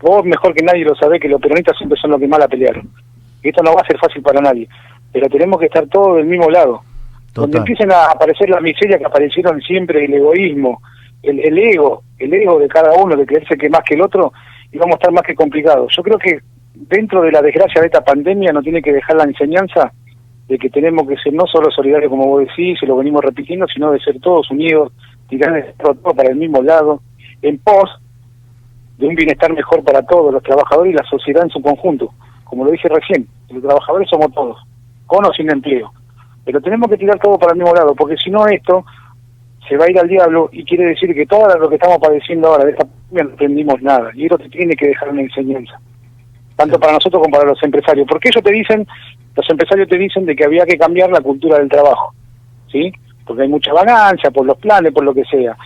Vos 0.00 0.24
mejor 0.24 0.54
que 0.54 0.64
nadie 0.64 0.84
lo 0.84 0.94
sabés 0.94 1.20
que 1.20 1.28
los 1.28 1.40
peronistas 1.40 1.76
siempre 1.76 1.98
son 2.00 2.10
los 2.10 2.20
que 2.20 2.28
más 2.28 2.40
la 2.40 2.48
pelearon. 2.48 2.88
Y 3.42 3.48
esto 3.48 3.62
no 3.62 3.74
va 3.74 3.82
a 3.82 3.86
ser 3.86 3.98
fácil 3.98 4.22
para 4.22 4.40
nadie. 4.40 4.68
Pero 5.12 5.28
tenemos 5.28 5.58
que 5.58 5.66
estar 5.66 5.86
todos 5.86 6.16
del 6.16 6.26
mismo 6.26 6.50
lado. 6.50 6.82
Donde 7.34 7.58
empiecen 7.58 7.92
a 7.92 8.06
aparecer 8.06 8.50
las 8.50 8.62
miserias 8.62 8.98
que 8.98 9.06
aparecieron 9.06 9.60
siempre, 9.60 10.04
el 10.04 10.14
egoísmo, 10.14 10.82
el, 11.22 11.38
el 11.40 11.58
ego, 11.58 12.02
el 12.18 12.34
ego 12.34 12.58
de 12.58 12.68
cada 12.68 12.92
uno, 12.94 13.16
de 13.16 13.26
creerse 13.26 13.56
que 13.56 13.68
más 13.68 13.82
que 13.84 13.94
el 13.94 14.02
otro, 14.02 14.32
y 14.72 14.78
vamos 14.78 14.94
a 14.94 14.98
estar 14.98 15.12
más 15.12 15.22
que 15.22 15.34
complicados. 15.34 15.92
Yo 15.96 16.02
creo 16.02 16.18
que 16.18 16.40
dentro 16.86 17.22
de 17.22 17.32
la 17.32 17.42
desgracia 17.42 17.80
de 17.80 17.88
esta 17.88 18.04
pandemia 18.04 18.52
no 18.52 18.62
tiene 18.62 18.82
que 18.82 18.92
dejar 18.92 19.16
la 19.16 19.24
enseñanza 19.24 19.92
de 20.46 20.58
que 20.58 20.70
tenemos 20.70 21.06
que 21.08 21.16
ser 21.16 21.34
no 21.34 21.46
solo 21.46 21.70
solidarios 21.70 22.10
como 22.10 22.26
vos 22.26 22.46
decís, 22.46 22.78
y 22.80 22.86
lo 22.86 22.96
venimos 22.96 23.22
repitiendo, 23.22 23.66
sino 23.66 23.90
de 23.90 24.00
ser 24.00 24.18
todos 24.20 24.50
unidos, 24.50 24.92
tirar 25.28 25.74
todo 25.76 26.14
para 26.14 26.30
el 26.30 26.36
mismo 26.36 26.62
lado, 26.62 27.02
en 27.42 27.58
pos 27.58 28.00
de 28.96 29.06
un 29.06 29.14
bienestar 29.14 29.52
mejor 29.52 29.84
para 29.84 30.02
todos, 30.02 30.32
los 30.32 30.42
trabajadores 30.42 30.94
y 30.94 30.96
la 30.96 31.04
sociedad 31.04 31.42
en 31.42 31.50
su 31.50 31.60
conjunto. 31.60 32.10
Como 32.44 32.64
lo 32.64 32.70
dije 32.70 32.88
recién, 32.88 33.26
los 33.50 33.62
trabajadores 33.62 34.08
somos 34.08 34.32
todos, 34.32 34.56
con 35.06 35.24
o 35.26 35.32
sin 35.32 35.50
empleo. 35.50 35.92
Pero 36.44 36.60
tenemos 36.62 36.88
que 36.88 36.96
tirar 36.96 37.18
todo 37.18 37.38
para 37.38 37.52
el 37.52 37.58
mismo 37.58 37.74
lado, 37.74 37.94
porque 37.94 38.16
si 38.16 38.30
no 38.30 38.46
esto 38.46 38.84
se 39.68 39.76
va 39.76 39.84
a 39.84 39.90
ir 39.90 39.98
al 39.98 40.08
diablo 40.08 40.48
y 40.50 40.64
quiere 40.64 40.86
decir 40.86 41.14
que 41.14 41.26
todo 41.26 41.46
lo 41.58 41.68
que 41.68 41.74
estamos 41.74 41.98
padeciendo 41.98 42.48
ahora 42.48 42.64
de 42.64 42.70
esta 42.70 42.86
pandemia 42.86 43.24
no 43.24 43.34
aprendimos 43.34 43.82
nada. 43.82 44.10
Y 44.14 44.24
esto 44.24 44.38
te 44.38 44.48
tiene 44.48 44.74
que 44.74 44.88
dejar 44.88 45.10
una 45.10 45.20
enseñanza 45.20 45.78
tanto 46.58 46.80
para 46.80 46.94
nosotros 46.94 47.22
como 47.22 47.36
para 47.36 47.50
los 47.50 47.62
empresarios, 47.62 48.04
porque 48.08 48.30
ellos 48.30 48.42
te 48.42 48.50
dicen, 48.50 48.84
los 49.36 49.48
empresarios 49.48 49.88
te 49.88 49.96
dicen 49.96 50.26
de 50.26 50.34
que 50.34 50.44
había 50.44 50.66
que 50.66 50.76
cambiar 50.76 51.08
la 51.08 51.20
cultura 51.20 51.56
del 51.56 51.68
trabajo, 51.68 52.12
¿sí? 52.72 52.92
Porque 53.24 53.42
hay 53.42 53.48
mucha 53.48 53.72
ganancia, 53.72 54.32
por 54.32 54.44
los 54.44 54.58
planes, 54.58 54.92
por 54.92 55.04
lo 55.04 55.14
que 55.14 55.24
sea. 55.26 55.56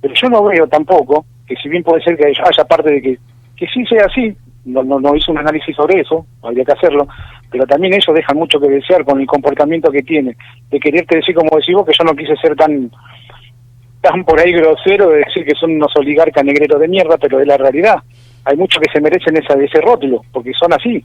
Pero 0.00 0.12
yo 0.12 0.28
no 0.28 0.42
veo 0.42 0.66
tampoco, 0.66 1.24
que 1.46 1.54
si 1.54 1.68
bien 1.68 1.84
puede 1.84 2.02
ser 2.02 2.16
que 2.16 2.26
haya 2.26 2.64
parte 2.64 2.90
de 2.90 3.00
que, 3.00 3.18
que 3.56 3.66
sí 3.68 3.86
sea 3.86 4.06
así, 4.06 4.34
no, 4.64 4.82
no, 4.82 4.98
no 4.98 5.14
hizo 5.14 5.30
un 5.30 5.38
análisis 5.38 5.76
sobre 5.76 6.00
eso, 6.00 6.26
habría 6.42 6.64
que 6.64 6.72
hacerlo, 6.72 7.06
pero 7.48 7.64
también 7.64 7.94
ellos 7.94 8.12
dejan 8.12 8.36
mucho 8.36 8.58
que 8.58 8.68
desear 8.68 9.04
con 9.04 9.20
el 9.20 9.28
comportamiento 9.28 9.92
que 9.92 10.02
tiene, 10.02 10.36
de 10.68 10.80
quererte 10.80 11.18
decir, 11.18 11.36
como 11.36 11.56
decís 11.56 11.76
vos, 11.76 11.86
que 11.86 11.94
yo 11.96 12.04
no 12.04 12.16
quise 12.16 12.34
ser 12.38 12.56
tan 12.56 12.90
tan 14.00 14.24
por 14.24 14.40
ahí 14.40 14.50
grosero 14.50 15.10
de 15.10 15.18
decir 15.18 15.44
que 15.44 15.54
son 15.54 15.76
unos 15.76 15.94
oligarcas 15.94 16.44
negreros 16.44 16.80
de 16.80 16.88
mierda, 16.88 17.18
pero 17.18 17.38
es 17.38 17.46
la 17.46 17.56
realidad 17.56 18.02
hay 18.44 18.56
muchos 18.56 18.80
que 18.80 18.90
se 18.92 19.00
merecen 19.00 19.36
esa, 19.36 19.54
ese 19.54 19.80
rótulo, 19.80 20.22
porque 20.32 20.52
son 20.54 20.72
así. 20.72 21.04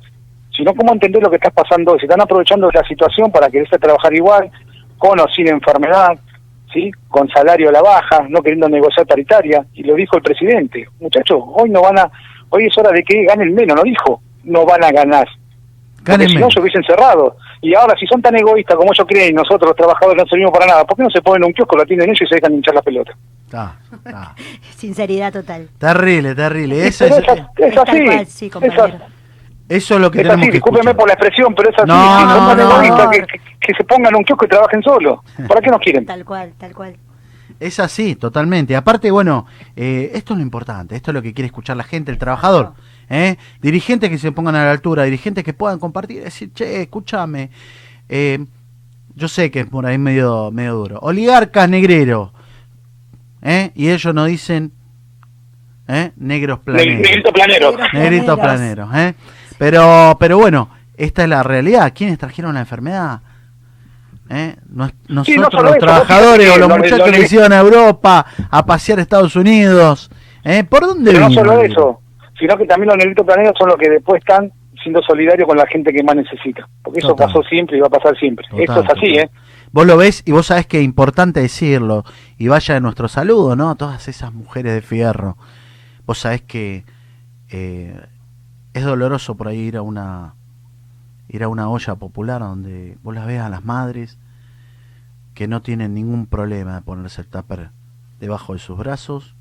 Si 0.56 0.64
no, 0.64 0.74
¿cómo 0.74 0.94
entender 0.94 1.22
lo 1.22 1.30
que 1.30 1.36
está 1.36 1.50
pasando? 1.50 1.98
Se 2.00 2.06
están 2.06 2.22
aprovechando 2.22 2.68
de 2.68 2.80
la 2.80 2.88
situación 2.88 3.32
para 3.32 3.50
quererse 3.50 3.78
trabajar 3.78 4.14
igual, 4.14 4.50
con 4.98 5.20
o 5.20 5.28
sin 5.28 5.48
enfermedad, 5.48 6.18
¿sí? 6.74 6.92
con 7.10 7.28
salario 7.30 7.70
a 7.70 7.74
la 7.74 7.82
baja, 7.82 8.26
no 8.30 8.42
queriendo 8.42 8.70
negociar 8.70 9.06
paritaria, 9.06 9.66
y 9.74 9.84
lo 9.84 9.96
dijo 9.96 10.16
el 10.18 10.24
presidente. 10.24 10.88
Muchachos, 11.00 11.44
hoy 11.46 11.70
no 11.70 11.82
van 11.82 12.00
a, 12.00 12.10
hoy 12.50 12.66
es 12.66 12.78
hora 12.78 12.92
de 12.92 13.04
que 13.04 13.26
ganen 13.26 13.54
menos, 13.54 13.76
no 13.76 13.84
dijo, 13.84 14.22
no 14.44 14.66
van 14.66 14.84
a 14.84 14.92
ganar. 14.92 15.28
Porque 16.06 16.28
si 16.28 16.36
no, 16.36 16.52
se 16.52 16.62
hubiesen 16.62 16.84
cerrado. 16.84 17.36
Y 17.62 17.74
ahora, 17.74 17.96
si 18.00 18.06
son 18.06 18.22
tan 18.22 18.36
egoístas 18.36 18.78
como 18.78 18.94
ellos 18.94 19.08
creen 19.08 19.32
y 19.32 19.34
nosotros 19.34 19.70
los 19.70 19.76
trabajadores 19.76 20.24
no 20.24 20.30
servimos 20.30 20.54
para 20.54 20.68
nada, 20.68 20.86
¿por 20.86 20.96
qué 20.96 21.04
no 21.04 21.10
se 21.10 21.22
ponen 21.22 21.46
un 21.46 21.54
kiosco, 21.54 21.76
lo 21.76 21.82
atienden 21.82 22.10
ellos 22.10 22.22
y 22.22 22.28
se 22.28 22.36
dejan 22.36 22.54
hinchar 22.54 22.76
la 22.76 22.84
pelota? 22.84 23.12
Sinceridad 24.76 25.34
total. 25.34 25.70
Terrible, 25.78 26.36
terrible. 26.36 26.88
Eso 26.88 27.06
es, 27.06 27.18
es, 27.18 27.78
así. 27.78 28.50
Eso 29.68 29.96
es 29.96 30.02
lo 30.02 30.12
que 30.12 30.20
es 30.20 30.24
tenemos 30.24 30.44
así, 30.44 30.52
discúlpeme 30.52 30.94
por 30.94 31.08
la 31.08 31.14
expresión, 31.14 31.56
pero 31.56 31.70
es 31.70 31.76
así. 31.78 31.88
No, 31.88 32.56
no, 32.56 33.12
que, 33.12 33.22
que, 33.60 33.74
se 33.76 33.84
pongan 33.84 34.16
un 34.16 34.24
kiosco 34.24 34.46
y 34.46 34.50
trabajen 34.50 34.82
solo. 34.84 35.24
¿Para 35.48 35.62
qué 35.62 35.70
nos 35.70 35.80
quieren? 35.80 36.06
Tal 36.06 36.24
cual, 36.24 36.54
tal 36.58 36.74
cual. 36.74 36.96
Es 37.60 37.80
así, 37.80 38.16
totalmente. 38.16 38.76
Aparte, 38.76 39.10
bueno, 39.12 39.46
eh, 39.76 40.12
esto 40.14 40.34
es 40.34 40.38
lo 40.38 40.44
importante, 40.44 40.96
esto 40.96 41.12
es 41.12 41.16
lo 41.16 41.22
que 41.22 41.34
quiere 41.34 41.48
escuchar 41.48 41.78
la 41.78 41.84
gente, 41.84 42.12
el 42.12 42.18
trabajador. 42.18 42.74
¿eh? 43.10 43.38
Dirigentes 43.62 44.10
que 44.10 44.18
se 44.18 44.32
pongan 44.32 44.56
a 44.56 44.66
la 44.66 44.72
altura, 44.72 45.04
dirigentes 45.04 45.44
que 45.44 45.54
puedan 45.54 45.80
compartir, 45.80 46.24
decir, 46.24 46.52
che, 46.54 46.82
escúchame. 46.82 47.50
Eh, 48.10 48.46
yo 49.16 49.28
sé 49.28 49.50
que 49.50 49.62
es 49.62 49.66
por 49.68 49.86
ahí 49.86 49.98
medio, 49.98 50.52
medio 50.52 50.76
duro. 50.76 51.00
Oligarcas 51.02 51.70
negreros. 51.70 52.32
¿Eh? 53.46 53.72
Y 53.76 53.90
ellos 53.90 54.14
no 54.14 54.26
dicen 54.26 54.74
¿eh? 55.88 56.12
negros 56.18 56.60
planeros. 56.60 57.00
Negritos 57.00 57.32
planeros. 57.32 57.76
Negritos 57.94 58.40
planeros. 58.40 58.90
¿eh? 58.96 59.14
Pero, 59.58 60.18
pero 60.20 60.38
bueno, 60.38 60.70
esta 60.98 61.24
es 61.24 61.30
la 61.30 61.44
realidad. 61.44 61.94
¿Quiénes 61.96 62.18
trajeron 62.18 62.56
la 62.56 62.62
enfermedad? 62.62 63.22
¿Eh? 64.28 64.56
nosotros 65.08 65.64
los 65.64 65.78
trabajadores 65.78 66.50
o 66.50 66.58
los 66.58 66.68
muchachos 66.68 67.12
que 67.12 67.28
se 67.28 67.36
iban 67.36 67.54
a 67.54 67.60
Europa 67.60 68.26
a 68.50 68.66
pasear 68.66 68.98
a 68.98 69.04
Estados 69.04 69.36
Unidos. 69.36 70.10
¿eh? 70.44 70.64
¿Por 70.64 70.82
dónde 70.82 71.12
Pero 71.12 71.30
no 71.30 71.34
solo 71.34 71.62
eso, 71.62 72.02
sino 72.40 72.58
que 72.58 72.66
también 72.66 72.90
los 72.90 72.98
negritos 72.98 73.24
planeros 73.24 73.54
son 73.58 73.70
los 73.70 73.78
que 73.78 73.90
después 73.90 74.20
están 74.20 74.52
siendo 74.86 75.02
solidarios 75.02 75.48
con 75.48 75.58
la 75.58 75.66
gente 75.66 75.92
que 75.92 76.04
más 76.04 76.16
necesita. 76.16 76.70
Porque 76.84 77.00
eso 77.00 77.16
pasó 77.16 77.42
siempre 77.42 77.78
y 77.78 77.82
va 77.82 77.88
a 77.88 77.90
pasar 77.90 78.16
siempre. 78.20 78.46
Esto 78.56 78.82
es 78.82 78.90
así, 78.90 79.08
¿eh? 79.18 79.32
Vos 79.72 79.88
lo 79.88 79.98
ves 79.98 80.22
y 80.26 80.32
vos 80.32 80.46
sabés 80.46 80.68
que 80.68 80.78
es 80.78 80.84
importante 80.84 81.40
decirlo. 81.40 82.04
Y 82.38 82.50
vaya 82.50 82.76
de 82.76 82.82
nuestro 82.82 83.08
saludo, 83.08 83.56
¿no? 83.56 83.72
A 83.72 83.76
todas 83.76 84.08
esas 84.08 84.32
mujeres 84.32 84.76
de 84.76 84.82
fierro. 84.84 85.38
Vos 86.06 86.20
sabés 86.20 86.44
que 86.44 86.86
eh, 87.50 88.00
es 88.76 88.84
doloroso 88.84 89.36
por 89.36 89.48
ahí 89.48 89.58
ir 89.58 89.78
a 89.78 89.82
una 89.82 90.36
ir 91.30 91.44
a 91.44 91.48
una 91.48 91.68
olla 91.68 91.96
popular 91.96 92.42
donde 92.42 93.00
vos 93.02 93.16
las 93.16 93.26
veas 93.26 93.48
a 93.48 93.50
las 93.50 93.66
madres 93.66 94.20
que 95.34 95.48
no 95.48 95.64
tienen 95.64 95.96
ningún 95.96 96.28
problema 96.28 96.76
de 96.76 96.82
ponerse 96.84 97.22
el 97.22 97.28
tupper 97.28 97.72
debajo 98.20 98.54
de 98.54 98.60
sus 98.60 98.78
brazos 98.78 99.36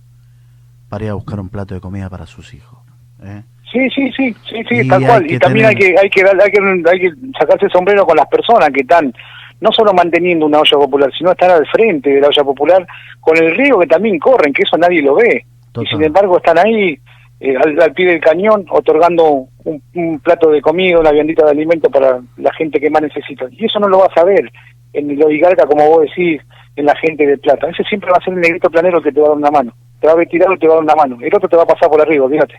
para 0.88 1.04
ir 1.04 1.10
a 1.10 1.14
buscar 1.14 1.38
un 1.38 1.50
plato 1.50 1.74
de 1.74 1.82
comida 1.82 2.08
para 2.08 2.26
sus 2.26 2.54
hijos. 2.54 2.78
¿eh? 3.22 3.44
Sí, 3.75 3.90
sí, 3.90 4.12
sí, 4.16 4.37
sí, 4.49 4.64
sí, 4.69 4.88
tal 4.88 5.04
cual. 5.04 5.28
Y 5.28 5.37
también 5.37 5.66
hay 5.66 5.75
que, 5.75 5.97
hay 6.00 6.09
que, 6.09 6.23
hay 6.23 6.50
que, 6.52 6.90
hay 6.93 7.00
que 7.00 7.12
sacarse 7.37 7.64
el 7.66 7.73
sombrero 7.73 8.07
con 8.07 8.16
las 8.16 8.28
personas 8.28 8.71
que 8.71 8.83
están 8.83 9.12
no 9.61 9.73
solo 9.73 9.93
manteniendo 9.93 10.47
una 10.47 10.61
olla 10.61 10.78
popular, 10.78 11.11
sino 11.16 11.33
estar 11.33 11.50
al 11.50 11.66
frente 11.66 12.11
de 12.11 12.21
la 12.21 12.28
olla 12.28 12.45
popular 12.45 12.87
con 13.21 13.37
el 13.37 13.52
río 13.57 13.81
que 13.81 13.88
también 13.88 14.21
corren, 14.21 14.52
que 14.52 14.62
eso 14.62 14.76
nadie 14.76 15.02
lo 15.02 15.16
ve. 15.16 15.45
Y 15.81 15.87
sin 15.87 16.04
embargo 16.04 16.37
están 16.37 16.57
ahí 16.59 16.97
eh, 17.40 17.57
al, 17.57 17.93
pie 17.95 18.07
del 18.07 18.21
cañón 18.21 18.64
otorgando 18.71 19.49
un, 19.64 20.21
plato 20.21 20.50
de 20.50 20.62
comida, 20.62 21.00
una 21.00 21.11
viandita 21.11 21.45
de 21.45 21.50
alimento 21.50 21.90
para 21.90 22.21
la 22.37 22.52
gente 22.52 22.78
que 22.78 22.90
más 22.90 23.02
necesita. 23.02 23.47
Y 23.50 23.64
eso 23.64 23.81
no 23.81 23.88
lo 23.88 23.99
vas 23.99 24.16
a 24.16 24.25
ver 24.25 24.52
en 24.93 25.11
el 25.11 25.21
oligarca, 25.21 25.66
como 25.66 25.88
vos 25.88 26.02
decís, 26.02 26.40
en 26.76 26.87
la 26.87 26.95
gente 26.95 27.26
de 27.26 27.38
plata. 27.38 27.69
Ese 27.71 27.83
siempre 27.85 28.12
va 28.12 28.19
a 28.21 28.25
ser 28.25 28.35
el 28.35 28.40
negrito 28.40 28.71
planero 28.71 29.02
que 29.02 29.11
te 29.11 29.21
va 29.21 29.26
a 29.26 29.31
dar 29.31 29.38
una 29.38 29.50
mano. 29.50 29.73
Te 30.00 30.07
va 30.07 30.12
a 30.12 30.16
ver 30.16 30.28
tirado 30.28 30.54
y 30.54 30.59
te 30.59 30.69
va 30.69 30.75
a 30.75 30.76
dar 30.76 30.85
una 30.85 30.95
mano. 30.95 31.19
El 31.21 31.35
otro 31.35 31.49
te 31.49 31.57
va 31.57 31.64
a 31.64 31.66
pasar 31.66 31.88
por 31.88 32.00
arriba, 32.00 32.28
fíjate. 32.28 32.54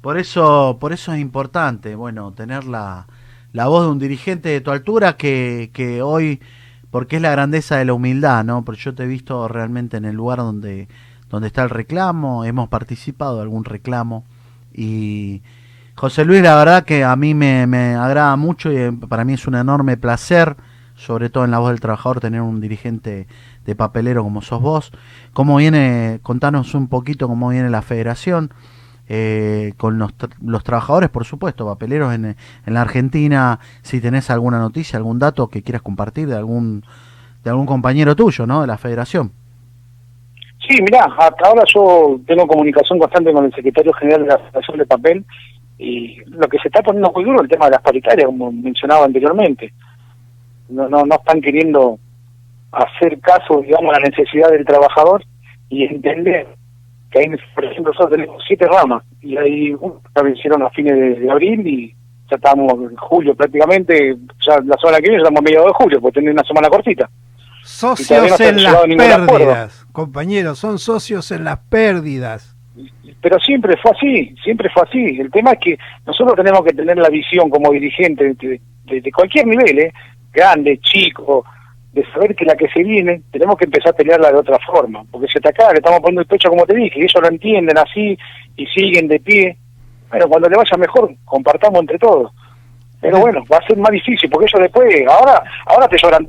Por 0.00 0.18
eso, 0.18 0.78
por 0.80 0.92
eso 0.92 1.12
es 1.12 1.20
importante, 1.20 1.94
bueno, 1.94 2.32
tener 2.32 2.64
la, 2.64 3.06
la 3.52 3.66
voz 3.68 3.84
de 3.84 3.92
un 3.92 3.98
dirigente 3.98 4.48
de 4.48 4.60
tu 4.60 4.70
altura 4.70 5.16
que, 5.16 5.70
que 5.74 6.02
hoy, 6.02 6.40
porque 6.90 7.16
es 7.16 7.22
la 7.22 7.30
grandeza 7.30 7.76
de 7.76 7.84
la 7.84 7.92
humildad, 7.92 8.44
¿no? 8.44 8.64
Porque 8.64 8.80
yo 8.80 8.94
te 8.94 9.04
he 9.04 9.06
visto 9.06 9.46
realmente 9.48 9.98
en 9.98 10.06
el 10.06 10.16
lugar 10.16 10.38
donde, 10.38 10.88
donde 11.28 11.48
está 11.48 11.62
el 11.62 11.70
reclamo, 11.70 12.44
hemos 12.44 12.68
participado 12.68 13.36
de 13.36 13.42
algún 13.42 13.64
reclamo 13.64 14.24
y 14.72 15.42
José 15.96 16.24
Luis, 16.24 16.40
la 16.40 16.56
verdad 16.56 16.84
que 16.84 17.04
a 17.04 17.14
mí 17.14 17.34
me, 17.34 17.66
me 17.66 17.94
agrada 17.94 18.34
mucho 18.36 18.72
y 18.72 18.76
eh, 18.76 18.92
para 19.08 19.24
mí 19.24 19.34
es 19.34 19.46
un 19.46 19.54
enorme 19.54 19.98
placer, 19.98 20.56
sobre 20.94 21.28
todo 21.28 21.44
en 21.44 21.50
la 21.50 21.58
voz 21.58 21.72
del 21.72 21.80
trabajador, 21.80 22.20
tener 22.20 22.40
un 22.40 22.60
dirigente 22.60 23.26
de 23.66 23.74
papelero 23.74 24.22
como 24.22 24.40
sos 24.40 24.62
vos. 24.62 24.92
¿Cómo 25.34 25.56
viene, 25.56 26.20
contanos 26.22 26.74
un 26.74 26.88
poquito 26.88 27.28
cómo 27.28 27.50
viene 27.50 27.68
la 27.68 27.82
federación? 27.82 28.50
Eh, 29.12 29.72
con 29.76 29.98
los, 29.98 30.12
los, 30.40 30.62
trabajadores, 30.62 31.10
por 31.10 31.24
supuesto, 31.24 31.66
papeleros 31.66 32.14
en, 32.14 32.24
en, 32.24 32.74
la 32.74 32.82
Argentina, 32.82 33.58
si 33.82 34.00
tenés 34.00 34.30
alguna 34.30 34.60
noticia, 34.60 34.98
algún 34.98 35.18
dato 35.18 35.48
que 35.48 35.62
quieras 35.62 35.82
compartir 35.82 36.28
de 36.28 36.36
algún 36.36 36.84
de 37.42 37.50
algún 37.50 37.66
compañero 37.66 38.14
tuyo, 38.14 38.46
¿no? 38.46 38.60
De 38.60 38.68
la 38.68 38.78
federación. 38.78 39.32
Sí, 40.68 40.80
mirá, 40.80 41.06
hasta 41.18 41.48
ahora 41.48 41.64
yo 41.66 42.20
tengo 42.24 42.46
comunicación 42.46 43.00
constante 43.00 43.32
con 43.32 43.46
el 43.46 43.52
secretario 43.52 43.92
general 43.94 44.22
de 44.22 44.28
la 44.28 44.34
Asociación 44.34 44.78
de 44.78 44.86
Papel 44.86 45.24
y 45.76 46.18
lo 46.26 46.46
que 46.46 46.58
se 46.58 46.68
está 46.68 46.80
poniendo 46.80 47.10
muy 47.10 47.24
duro 47.24 47.42
el 47.42 47.48
tema 47.48 47.64
de 47.64 47.72
las 47.72 47.82
paritarias, 47.82 48.26
como 48.26 48.52
mencionaba 48.52 49.06
anteriormente. 49.06 49.72
No, 50.68 50.88
no, 50.88 51.04
no 51.04 51.16
están 51.16 51.40
queriendo 51.40 51.98
hacer 52.70 53.18
caso, 53.18 53.60
digamos, 53.62 53.92
a 53.92 53.98
la 53.98 54.08
necesidad 54.08 54.50
del 54.50 54.64
trabajador 54.64 55.24
y 55.68 55.82
entender 55.82 56.59
que 57.10 57.18
hay, 57.18 57.26
por 57.54 57.64
ejemplo, 57.64 57.92
nosotros 57.92 58.10
tenemos 58.10 58.42
siete 58.46 58.66
ramas 58.66 59.02
y 59.20 59.36
ahí 59.36 59.74
una 59.74 60.22
vencieron 60.22 60.62
a 60.62 60.70
fines 60.70 61.20
de, 61.20 61.30
abril 61.30 61.66
y 61.66 61.94
ya 62.30 62.36
estamos 62.36 62.72
en 62.72 62.96
julio 62.96 63.34
prácticamente, 63.34 64.16
ya 64.46 64.60
la 64.64 64.76
semana 64.76 64.98
que 64.98 65.08
viene 65.08 65.16
estamos 65.16 65.40
a 65.40 65.42
mediados 65.42 65.66
de 65.68 65.72
julio, 65.72 66.00
porque 66.00 66.20
tenemos 66.20 66.40
una 66.40 66.46
semana 66.46 66.68
cortita. 66.68 67.10
Socios 67.62 68.40
en 68.40 68.62
las 68.62 68.78
pérdidas, 69.26 69.86
compañeros, 69.92 70.58
son 70.58 70.78
socios 70.78 71.30
en 71.32 71.44
las 71.44 71.58
pérdidas. 71.58 72.56
Pero 73.20 73.38
siempre 73.38 73.76
fue 73.76 73.90
así, 73.90 74.34
siempre 74.42 74.70
fue 74.70 74.82
así. 74.84 75.20
El 75.20 75.30
tema 75.30 75.52
es 75.52 75.58
que 75.58 75.78
nosotros 76.06 76.36
tenemos 76.36 76.64
que 76.64 76.72
tener 76.72 76.96
la 76.96 77.10
visión 77.10 77.50
como 77.50 77.70
dirigente 77.70 78.34
de, 78.34 79.12
cualquier 79.12 79.46
nivel, 79.46 79.78
¿eh? 79.78 79.92
grande, 80.32 80.78
chico, 80.78 81.44
de 81.92 82.04
saber 82.12 82.34
que 82.36 82.44
la 82.44 82.54
que 82.54 82.68
se 82.68 82.82
viene 82.82 83.22
tenemos 83.32 83.56
que 83.56 83.64
empezar 83.64 83.92
a 83.92 83.96
pelearla 83.96 84.30
de 84.30 84.38
otra 84.38 84.58
forma, 84.64 85.04
porque 85.10 85.26
si 85.26 85.40
te 85.40 85.48
acaba 85.48 85.72
le 85.72 85.78
estamos 85.78 86.00
poniendo 86.00 86.22
el 86.22 86.26
pecho 86.26 86.48
como 86.48 86.66
te 86.66 86.74
dije, 86.74 87.00
y 87.00 87.02
ellos 87.02 87.20
lo 87.20 87.28
entienden 87.28 87.76
así 87.78 88.16
y 88.56 88.66
siguen 88.66 89.08
de 89.08 89.18
pie. 89.20 89.56
Bueno, 90.08 90.28
cuando 90.28 90.48
le 90.48 90.56
vaya 90.56 90.76
mejor, 90.76 91.12
compartamos 91.24 91.80
entre 91.80 91.98
todos. 91.98 92.32
Pero 93.00 93.18
bueno, 93.18 93.42
va 93.50 93.56
a 93.56 93.66
ser 93.66 93.78
más 93.78 93.90
difícil, 93.90 94.28
porque 94.28 94.46
ellos 94.46 94.60
después, 94.60 94.94
ahora 95.08 95.42
ahora 95.66 95.88
te 95.88 95.96
lloran, 95.96 96.28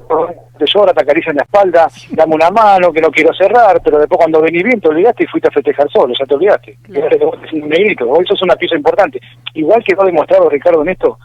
te 0.57 0.65
llora, 0.65 0.93
te 0.93 1.01
acarician 1.01 1.35
la 1.35 1.43
espalda, 1.43 1.87
dame 2.11 2.35
una 2.35 2.49
mano, 2.49 2.93
que 2.93 3.01
no 3.01 3.11
quiero 3.11 3.33
cerrar, 3.33 3.81
pero 3.83 3.99
después 3.99 4.17
cuando 4.17 4.41
venís 4.41 4.63
bien 4.63 4.79
te 4.79 4.87
olvidaste 4.87 5.25
y 5.25 5.27
fuiste 5.27 5.49
a 5.49 5.51
festejar 5.51 5.89
solo, 5.91 6.13
ya 6.17 6.25
te 6.25 6.35
olvidaste. 6.35 6.77
Claro. 6.83 7.33
un 7.51 7.69
negrito, 7.69 8.09
hoy 8.09 8.23
eso 8.23 8.35
es 8.35 8.41
una 8.41 8.55
pieza 8.55 8.75
importante. 8.75 9.19
Igual 9.53 9.83
que 9.83 9.93
ha 9.99 10.05
demostrado 10.05 10.49
Ricardo 10.49 10.81
en 10.81 10.89
esto, 10.89 11.19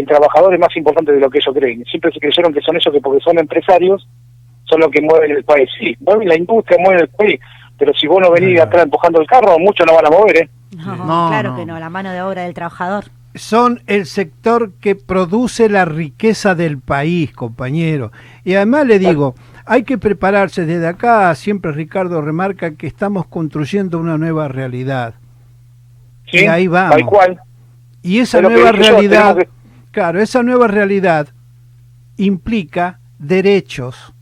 el 0.00 0.06
trabajador 0.06 0.54
es 0.54 0.60
más 0.60 0.76
importante 0.76 1.12
de 1.12 1.20
lo 1.20 1.30
que 1.30 1.38
ellos 1.38 1.54
creen. 1.54 1.84
Siempre 1.84 2.12
se 2.12 2.20
creyeron 2.20 2.52
que 2.52 2.60
son 2.60 2.76
ellos 2.76 2.92
que 2.92 3.00
porque 3.00 3.22
son 3.22 3.38
empresarios, 3.38 4.08
son 4.64 4.80
los 4.80 4.90
que 4.90 5.00
mueven 5.00 5.30
el 5.32 5.44
país. 5.44 5.68
Sí, 5.78 5.96
mueven 6.00 6.28
la 6.28 6.36
industria, 6.36 6.78
mueven 6.80 7.00
el 7.02 7.08
país, 7.08 7.40
pero 7.78 7.92
si 7.94 8.06
vos 8.06 8.20
no 8.20 8.30
venís 8.30 8.60
atrás 8.60 8.84
empujando 8.84 9.20
el 9.20 9.26
carro, 9.26 9.58
muchos 9.58 9.86
no 9.86 9.94
van 9.94 10.06
a 10.06 10.10
mover, 10.10 10.36
¿eh? 10.36 10.50
No, 10.76 11.28
claro 11.28 11.54
que 11.56 11.66
no, 11.66 11.78
la 11.78 11.90
mano 11.90 12.10
de 12.12 12.22
obra 12.22 12.42
del 12.44 12.54
trabajador 12.54 13.04
son 13.34 13.82
el 13.86 14.06
sector 14.06 14.72
que 14.74 14.94
produce 14.94 15.68
la 15.68 15.84
riqueza 15.84 16.54
del 16.54 16.78
país, 16.78 17.32
compañero. 17.32 18.12
Y 18.44 18.54
además 18.54 18.86
le 18.86 18.98
digo, 18.98 19.34
hay 19.64 19.84
que 19.84 19.98
prepararse 19.98 20.66
desde 20.66 20.86
acá, 20.86 21.34
siempre 21.34 21.72
Ricardo 21.72 22.20
remarca 22.20 22.74
que 22.74 22.86
estamos 22.86 23.26
construyendo 23.26 23.98
una 23.98 24.18
nueva 24.18 24.48
realidad. 24.48 25.14
y 26.30 26.46
ahí 26.46 26.66
vamos. 26.66 26.98
Y 28.02 28.18
esa 28.18 28.40
nueva 28.40 28.72
realidad, 28.72 29.38
claro, 29.92 30.20
esa 30.20 30.42
nueva 30.42 30.66
realidad 30.66 31.28
implica 32.16 32.98
derechos, 33.18 34.12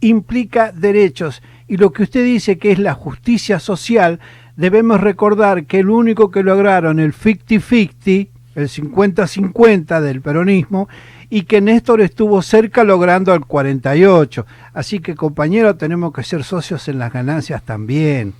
implica 0.00 0.70
derechos. 0.70 1.42
Y 1.66 1.78
lo 1.78 1.92
que 1.92 2.04
usted 2.04 2.24
dice 2.24 2.58
que 2.58 2.70
es 2.70 2.78
la 2.78 2.94
justicia 2.94 3.58
social, 3.58 4.20
debemos 4.56 5.00
recordar 5.00 5.64
que 5.64 5.80
el 5.80 5.90
único 5.90 6.30
que 6.30 6.42
lograron 6.42 7.00
el 7.00 7.12
50-50, 7.12 8.28
el 8.54 8.68
50-50 8.68 10.00
del 10.00 10.20
peronismo, 10.20 10.88
y 11.30 11.42
que 11.42 11.60
Néstor 11.60 12.00
estuvo 12.00 12.40
cerca 12.42 12.84
logrando 12.84 13.34
el 13.34 13.40
48. 13.40 14.46
Así 14.72 15.00
que, 15.00 15.16
compañeros, 15.16 15.78
tenemos 15.78 16.12
que 16.12 16.22
ser 16.22 16.44
socios 16.44 16.86
en 16.88 16.98
las 16.98 17.12
ganancias 17.12 17.62
también. 17.64 18.34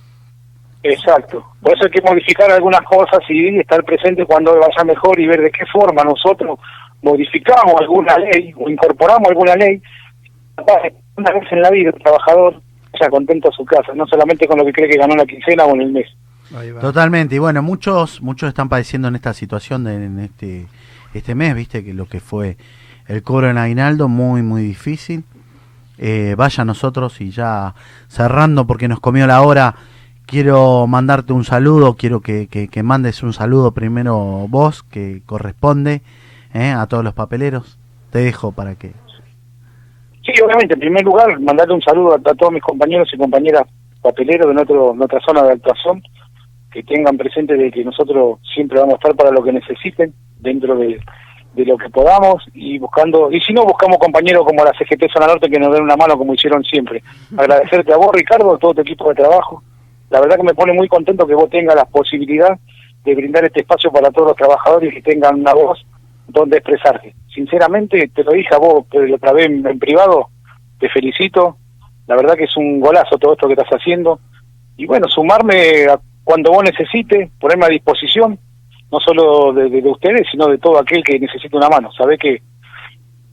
Exacto. 0.91 1.43
Por 1.61 1.73
eso 1.73 1.85
hay 1.85 1.91
que 1.91 2.01
modificar 2.01 2.51
algunas 2.51 2.81
cosas 2.81 3.19
y 3.29 3.59
estar 3.59 3.83
presente 3.83 4.25
cuando 4.25 4.53
vaya 4.53 4.83
mejor 4.85 5.19
y 5.19 5.27
ver 5.27 5.41
de 5.41 5.51
qué 5.51 5.65
forma 5.65 6.03
nosotros 6.03 6.59
modificamos 7.01 7.75
alguna 7.79 8.17
ley 8.17 8.53
o 8.57 8.69
incorporamos 8.69 9.29
alguna 9.29 9.55
ley. 9.55 9.81
Una 11.17 11.31
vez 11.31 11.51
en 11.51 11.61
la 11.61 11.69
vida 11.69 11.91
el 11.93 12.01
trabajador 12.01 12.61
sea 12.97 13.09
contento 13.09 13.49
a 13.49 13.51
su 13.51 13.65
casa, 13.65 13.93
no 13.93 14.05
solamente 14.07 14.47
con 14.47 14.57
lo 14.57 14.65
que 14.65 14.73
cree 14.73 14.89
que 14.89 14.97
ganó 14.97 15.15
la 15.15 15.25
quincena 15.25 15.65
o 15.65 15.75
en 15.75 15.81
el 15.81 15.91
mes. 15.91 16.07
Totalmente, 16.79 17.35
y 17.35 17.39
bueno, 17.39 17.63
muchos 17.63 18.21
muchos 18.21 18.49
están 18.49 18.69
padeciendo 18.69 19.07
en 19.07 19.15
esta 19.15 19.33
situación 19.33 19.83
de, 19.83 19.95
en 19.95 20.19
este 20.19 20.67
este 21.13 21.33
mes, 21.33 21.55
viste 21.55 21.83
que 21.83 21.93
lo 21.93 22.05
que 22.05 22.19
fue 22.19 22.57
el 23.07 23.23
cobro 23.23 23.49
en 23.49 23.57
aguinaldo 23.57 24.07
muy 24.07 24.41
muy 24.41 24.61
difícil. 24.61 25.23
Eh, 25.97 26.35
vaya 26.37 26.65
nosotros 26.65 27.21
y 27.21 27.31
ya 27.31 27.73
cerrando 28.09 28.67
porque 28.67 28.87
nos 28.87 28.99
comió 28.99 29.25
la 29.27 29.41
hora, 29.41 29.75
quiero 30.25 30.87
mandarte 30.87 31.33
un 31.33 31.43
saludo, 31.43 31.95
quiero 31.95 32.21
que, 32.21 32.47
que, 32.47 32.83
mandes 32.83 33.23
un 33.23 33.33
saludo 33.33 33.71
primero 33.71 34.47
vos, 34.49 34.83
que 34.83 35.21
corresponde 35.25 36.01
eh, 36.53 36.71
a 36.71 36.85
todos 36.87 37.03
los 37.03 37.13
papeleros. 37.13 37.77
Te 38.11 38.19
dejo 38.19 38.51
para 38.51 38.75
que 38.75 38.93
Sí, 40.25 40.41
obviamente, 40.41 40.73
en 40.73 40.79
primer 40.79 41.03
lugar, 41.03 41.39
mandarle 41.39 41.75
un 41.75 41.81
saludo 41.81 42.15
a, 42.15 42.19
todos 42.19 42.51
mis 42.51 42.63
compañeros 42.63 43.07
y 43.13 43.17
compañeras 43.17 43.63
papeleros 44.01 44.47
de 44.47 44.53
nuestro, 44.55 44.93
nuestra 44.95 45.19
zona 45.21 45.43
de 45.43 45.53
actuación, 45.53 46.01
que 46.71 46.81
tengan 46.83 47.15
presente 47.15 47.55
de 47.55 47.69
que 47.69 47.85
nosotros 47.85 48.39
siempre 48.53 48.79
vamos 48.79 48.95
a 48.95 48.97
estar 48.97 49.15
para 49.15 49.29
lo 49.29 49.43
que 49.43 49.53
necesiten, 49.53 50.13
dentro 50.39 50.75
de, 50.77 50.99
lo 51.55 51.77
que 51.77 51.89
podamos, 51.89 52.43
y 52.55 52.79
buscando, 52.79 53.31
y 53.31 53.39
si 53.39 53.53
no, 53.53 53.65
buscamos 53.65 53.99
compañeros 53.99 54.45
como 54.45 54.63
la 54.63 54.73
CGT 54.73 55.11
Zona 55.13 55.27
Norte 55.27 55.49
que 55.49 55.59
nos 55.59 55.71
den 55.71 55.83
una 55.83 55.95
mano 55.95 56.17
como 56.17 56.33
hicieron 56.33 56.63
siempre. 56.63 57.03
Agradecerte 57.37 57.93
a 57.93 57.97
vos, 57.97 58.09
Ricardo, 58.11 58.55
a 58.55 58.57
todo 58.57 58.73
tu 58.73 58.81
equipo 58.81 59.09
de 59.09 59.15
trabajo. 59.15 59.63
La 60.15 60.21
verdad 60.21 60.37
que 60.37 60.43
me 60.43 60.53
pone 60.53 60.71
muy 60.71 60.87
contento 60.87 61.27
que 61.27 61.35
vos 61.35 61.49
tengas 61.49 61.75
la 61.75 61.83
posibilidad 61.83 62.57
de 63.03 63.15
brindar 63.15 63.43
este 63.43 63.59
espacio 63.59 63.91
para 63.91 64.11
todos 64.11 64.29
los 64.29 64.37
trabajadores 64.37 64.93
que 64.93 65.01
tengan 65.01 65.41
una 65.41 65.53
voz 65.53 65.85
donde 66.25 66.55
expresarte. 66.55 67.13
Sinceramente, 67.27 68.09
te 68.15 68.23
lo 68.23 68.31
dije 68.31 68.55
a 68.55 68.57
vos 68.57 68.85
otra 69.13 69.33
vez 69.33 69.47
en, 69.47 69.77
privado, 69.77 70.29
te 70.79 70.87
felicito, 70.87 71.57
la 72.07 72.15
verdad 72.15 72.35
que 72.35 72.45
es 72.45 72.55
un 72.55 72.79
golazo 72.79 73.17
todo 73.17 73.33
esto 73.33 73.47
que 73.47 73.55
estás 73.55 73.71
haciendo, 73.71 74.21
y 74.77 74.85
bueno, 74.85 75.09
sumarme 75.09 75.85
a 75.89 75.99
cuando 76.23 76.49
vos 76.53 76.63
necesites, 76.63 77.29
ponerme 77.37 77.65
a 77.65 77.69
disposición, 77.69 78.39
no 78.89 78.99
solo 79.01 79.51
de, 79.51 79.81
ustedes, 79.83 80.29
sino 80.31 80.47
de 80.47 80.59
todo 80.59 80.79
aquel 80.79 81.03
que 81.03 81.19
necesite 81.19 81.57
una 81.57 81.67
mano. 81.67 81.91
Sabés 81.91 82.19
que 82.19 82.41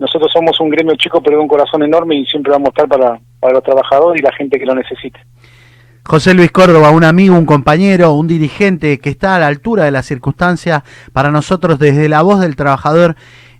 nosotros 0.00 0.32
somos 0.32 0.58
un 0.58 0.68
gremio 0.68 0.96
chico, 0.96 1.22
pero 1.22 1.36
de 1.36 1.42
un 1.44 1.48
corazón 1.48 1.84
enorme 1.84 2.16
y 2.16 2.26
siempre 2.26 2.50
vamos 2.50 2.70
a 2.70 2.70
estar 2.70 2.88
para, 2.88 3.20
para 3.38 3.52
los 3.52 3.62
trabajadores 3.62 4.20
y 4.20 4.24
la 4.24 4.32
gente 4.32 4.58
que 4.58 4.66
lo 4.66 4.74
necesite. 4.74 5.20
José 6.04 6.34
Luis 6.34 6.50
Córdoba, 6.50 6.90
un 6.90 7.04
amigo, 7.04 7.38
un 7.38 7.46
compañero, 7.46 8.12
un 8.14 8.26
dirigente 8.26 8.98
que 8.98 9.08
está 9.08 9.36
a 9.36 9.38
la 9.38 9.46
altura 9.46 9.84
de 9.84 9.92
las 9.92 10.04
circunstancias 10.04 10.82
para 11.12 11.30
nosotros 11.30 11.78
desde 11.78 12.08
la 12.08 12.22
voz 12.22 12.40
del 12.40 12.56
trabajador, 12.56 13.14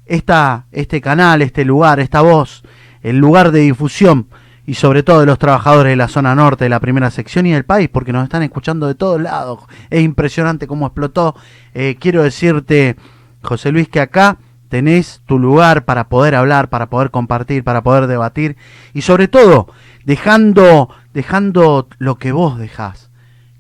esta, 0.07 0.67
este 0.73 1.01
canal, 1.01 1.41
este 1.41 1.65
lugar, 1.65 2.01
esta 2.01 2.21
voz, 2.21 2.65
el 3.03 3.19
lugar 3.19 3.53
de 3.53 3.61
difusión 3.61 4.27
y 4.67 4.75
sobre 4.75 5.05
todo 5.05 5.21
de 5.21 5.27
los 5.27 5.39
trabajadores 5.39 5.93
de 5.93 5.97
la 5.97 6.09
zona 6.09 6.35
norte, 6.35 6.65
de 6.65 6.71
la 6.71 6.81
primera 6.81 7.13
sección 7.13 7.47
y 7.47 7.53
del 7.53 7.65
país, 7.65 7.89
porque 7.89 8.13
nos 8.13 8.25
están 8.25 8.43
escuchando 8.43 8.89
de 8.89 8.97
todos 8.97 9.21
lados. 9.21 9.61
Es 9.89 10.03
impresionante 10.03 10.67
cómo 10.67 10.87
explotó. 10.87 11.37
Eh, 11.75 11.97
quiero 11.99 12.25
decirte, 12.25 12.97
José 13.43 13.71
Luis, 13.71 13.89
que 13.89 14.01
acá 14.01 14.39
tenés 14.73 15.21
tu 15.27 15.39
lugar 15.39 15.85
para 15.85 16.09
poder 16.09 16.35
hablar, 16.35 16.71
para 16.71 16.87
poder 16.87 17.11
compartir, 17.11 17.63
para 17.63 17.83
poder 17.83 18.07
debatir 18.07 18.57
y 18.95 19.03
sobre 19.03 19.29
todo 19.29 19.69
dejando, 20.07 20.89
dejando 21.13 21.89
lo 21.99 22.17
que 22.17 22.33
vos 22.33 22.59
dejás, 22.59 23.11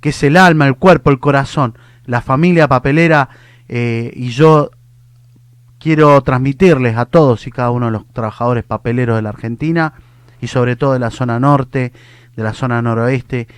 que 0.00 0.08
es 0.08 0.22
el 0.22 0.38
alma, 0.38 0.66
el 0.66 0.76
cuerpo, 0.76 1.10
el 1.10 1.20
corazón, 1.20 1.76
la 2.06 2.22
familia 2.22 2.66
papelera 2.66 3.28
eh, 3.68 4.10
y 4.16 4.30
yo 4.30 4.70
quiero 5.78 6.18
transmitirles 6.22 6.96
a 6.96 7.04
todos 7.04 7.46
y 7.46 7.50
cada 7.50 7.72
uno 7.72 7.86
de 7.86 7.92
los 7.92 8.06
trabajadores 8.06 8.64
papeleros 8.64 9.16
de 9.16 9.20
la 9.20 9.28
Argentina 9.28 9.92
y 10.40 10.46
sobre 10.46 10.76
todo 10.76 10.94
de 10.94 10.98
la 10.98 11.10
zona 11.10 11.38
norte, 11.38 11.92
de 12.34 12.42
la 12.42 12.54
zona 12.54 12.80
noroeste, 12.80 13.48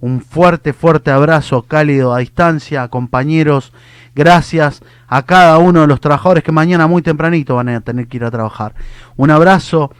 un 0.00 0.20
fuerte, 0.20 0.72
fuerte 0.72 1.10
abrazo 1.10 1.62
cálido 1.62 2.14
a 2.14 2.18
distancia, 2.18 2.88
compañeros. 2.88 3.72
Gracias 4.14 4.82
a 5.06 5.22
cada 5.22 5.58
uno 5.58 5.82
de 5.82 5.86
los 5.86 6.00
trabajadores 6.00 6.42
que 6.42 6.52
mañana 6.52 6.86
muy 6.86 7.02
tempranito 7.02 7.56
van 7.56 7.68
a 7.68 7.80
tener 7.80 8.08
que 8.08 8.16
ir 8.16 8.24
a 8.24 8.30
trabajar. 8.30 8.74
Un 9.16 9.30
abrazo 9.30 9.92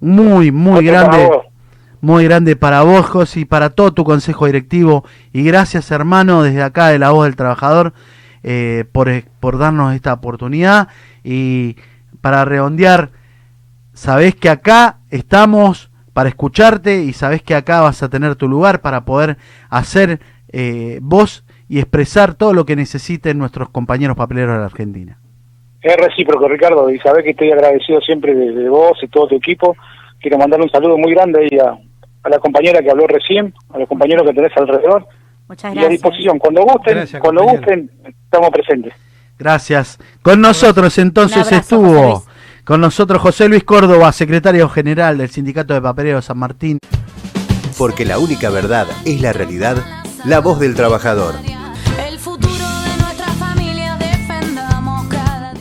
muy, 0.00 0.52
muy 0.52 0.84
grande. 0.84 1.30
Muy 2.00 2.24
grande 2.24 2.56
para 2.56 2.82
vos, 2.82 3.36
y 3.36 3.44
para 3.44 3.70
todo 3.70 3.92
tu 3.92 4.02
consejo 4.02 4.46
directivo. 4.46 5.04
Y 5.32 5.44
gracias, 5.44 5.92
hermano, 5.92 6.42
desde 6.42 6.60
acá 6.60 6.88
de 6.88 6.98
la 6.98 7.12
voz 7.12 7.26
del 7.26 7.36
trabajador, 7.36 7.92
eh, 8.42 8.86
por, 8.90 9.08
por 9.38 9.56
darnos 9.56 9.94
esta 9.94 10.12
oportunidad. 10.12 10.88
Y 11.22 11.76
para 12.20 12.44
redondear, 12.44 13.10
sabés 13.94 14.34
que 14.34 14.50
acá 14.50 14.98
estamos 15.10 15.91
para 16.12 16.28
escucharte 16.28 17.02
y 17.02 17.12
sabes 17.12 17.42
que 17.42 17.54
acá 17.54 17.80
vas 17.80 18.02
a 18.02 18.08
tener 18.08 18.36
tu 18.36 18.48
lugar 18.48 18.80
para 18.80 19.04
poder 19.04 19.36
hacer 19.70 20.20
eh, 20.52 20.98
voz 21.00 21.44
y 21.68 21.78
expresar 21.78 22.34
todo 22.34 22.52
lo 22.52 22.66
que 22.66 22.76
necesiten 22.76 23.38
nuestros 23.38 23.70
compañeros 23.70 24.16
papeleros 24.16 24.54
de 24.54 24.60
la 24.60 24.66
Argentina. 24.66 25.18
Es 25.80 25.96
recíproco, 25.96 26.46
Ricardo, 26.48 26.90
y 26.90 26.98
sabes 26.98 27.24
que 27.24 27.30
estoy 27.30 27.50
agradecido 27.50 28.00
siempre 28.00 28.34
de, 28.34 28.68
vos 28.68 28.98
y 29.02 29.08
todo 29.08 29.28
tu 29.28 29.36
equipo. 29.36 29.76
Quiero 30.20 30.38
mandar 30.38 30.60
un 30.60 30.70
saludo 30.70 30.96
muy 30.96 31.12
grande 31.12 31.40
ahí 31.40 31.58
a, 31.58 31.76
a 32.22 32.28
la 32.28 32.38
compañera 32.38 32.80
que 32.80 32.90
habló 32.90 33.06
recién, 33.06 33.52
a 33.70 33.78
los 33.78 33.88
compañeros 33.88 34.24
que 34.26 34.34
tenés 34.34 34.56
alrededor. 34.56 35.06
Muchas 35.48 35.74
gracias. 35.74 35.82
Y 35.82 35.86
a 35.86 35.88
disposición, 35.88 36.38
cuando 36.38 36.62
gusten, 36.62 37.20
cuando 37.20 37.42
gusten, 37.42 37.90
estamos 38.04 38.50
presentes. 38.50 38.94
Gracias. 39.38 39.98
Con 40.22 40.40
nosotros 40.40 40.96
entonces 40.98 41.50
estuvo, 41.50 42.22
con 42.64 42.80
nosotros 42.80 43.20
José 43.20 43.48
Luis 43.48 43.64
Córdoba, 43.64 44.12
secretario 44.12 44.68
general 44.68 45.18
del 45.18 45.30
Sindicato 45.30 45.74
de 45.74 45.82
Papelero 45.82 46.22
San 46.22 46.38
Martín. 46.38 46.78
Porque 47.76 48.04
la 48.04 48.18
única 48.18 48.50
verdad 48.50 48.86
es 49.04 49.20
la 49.20 49.32
realidad, 49.32 49.76
la 50.24 50.40
voz 50.40 50.60
del 50.60 50.74
trabajador. 50.74 51.34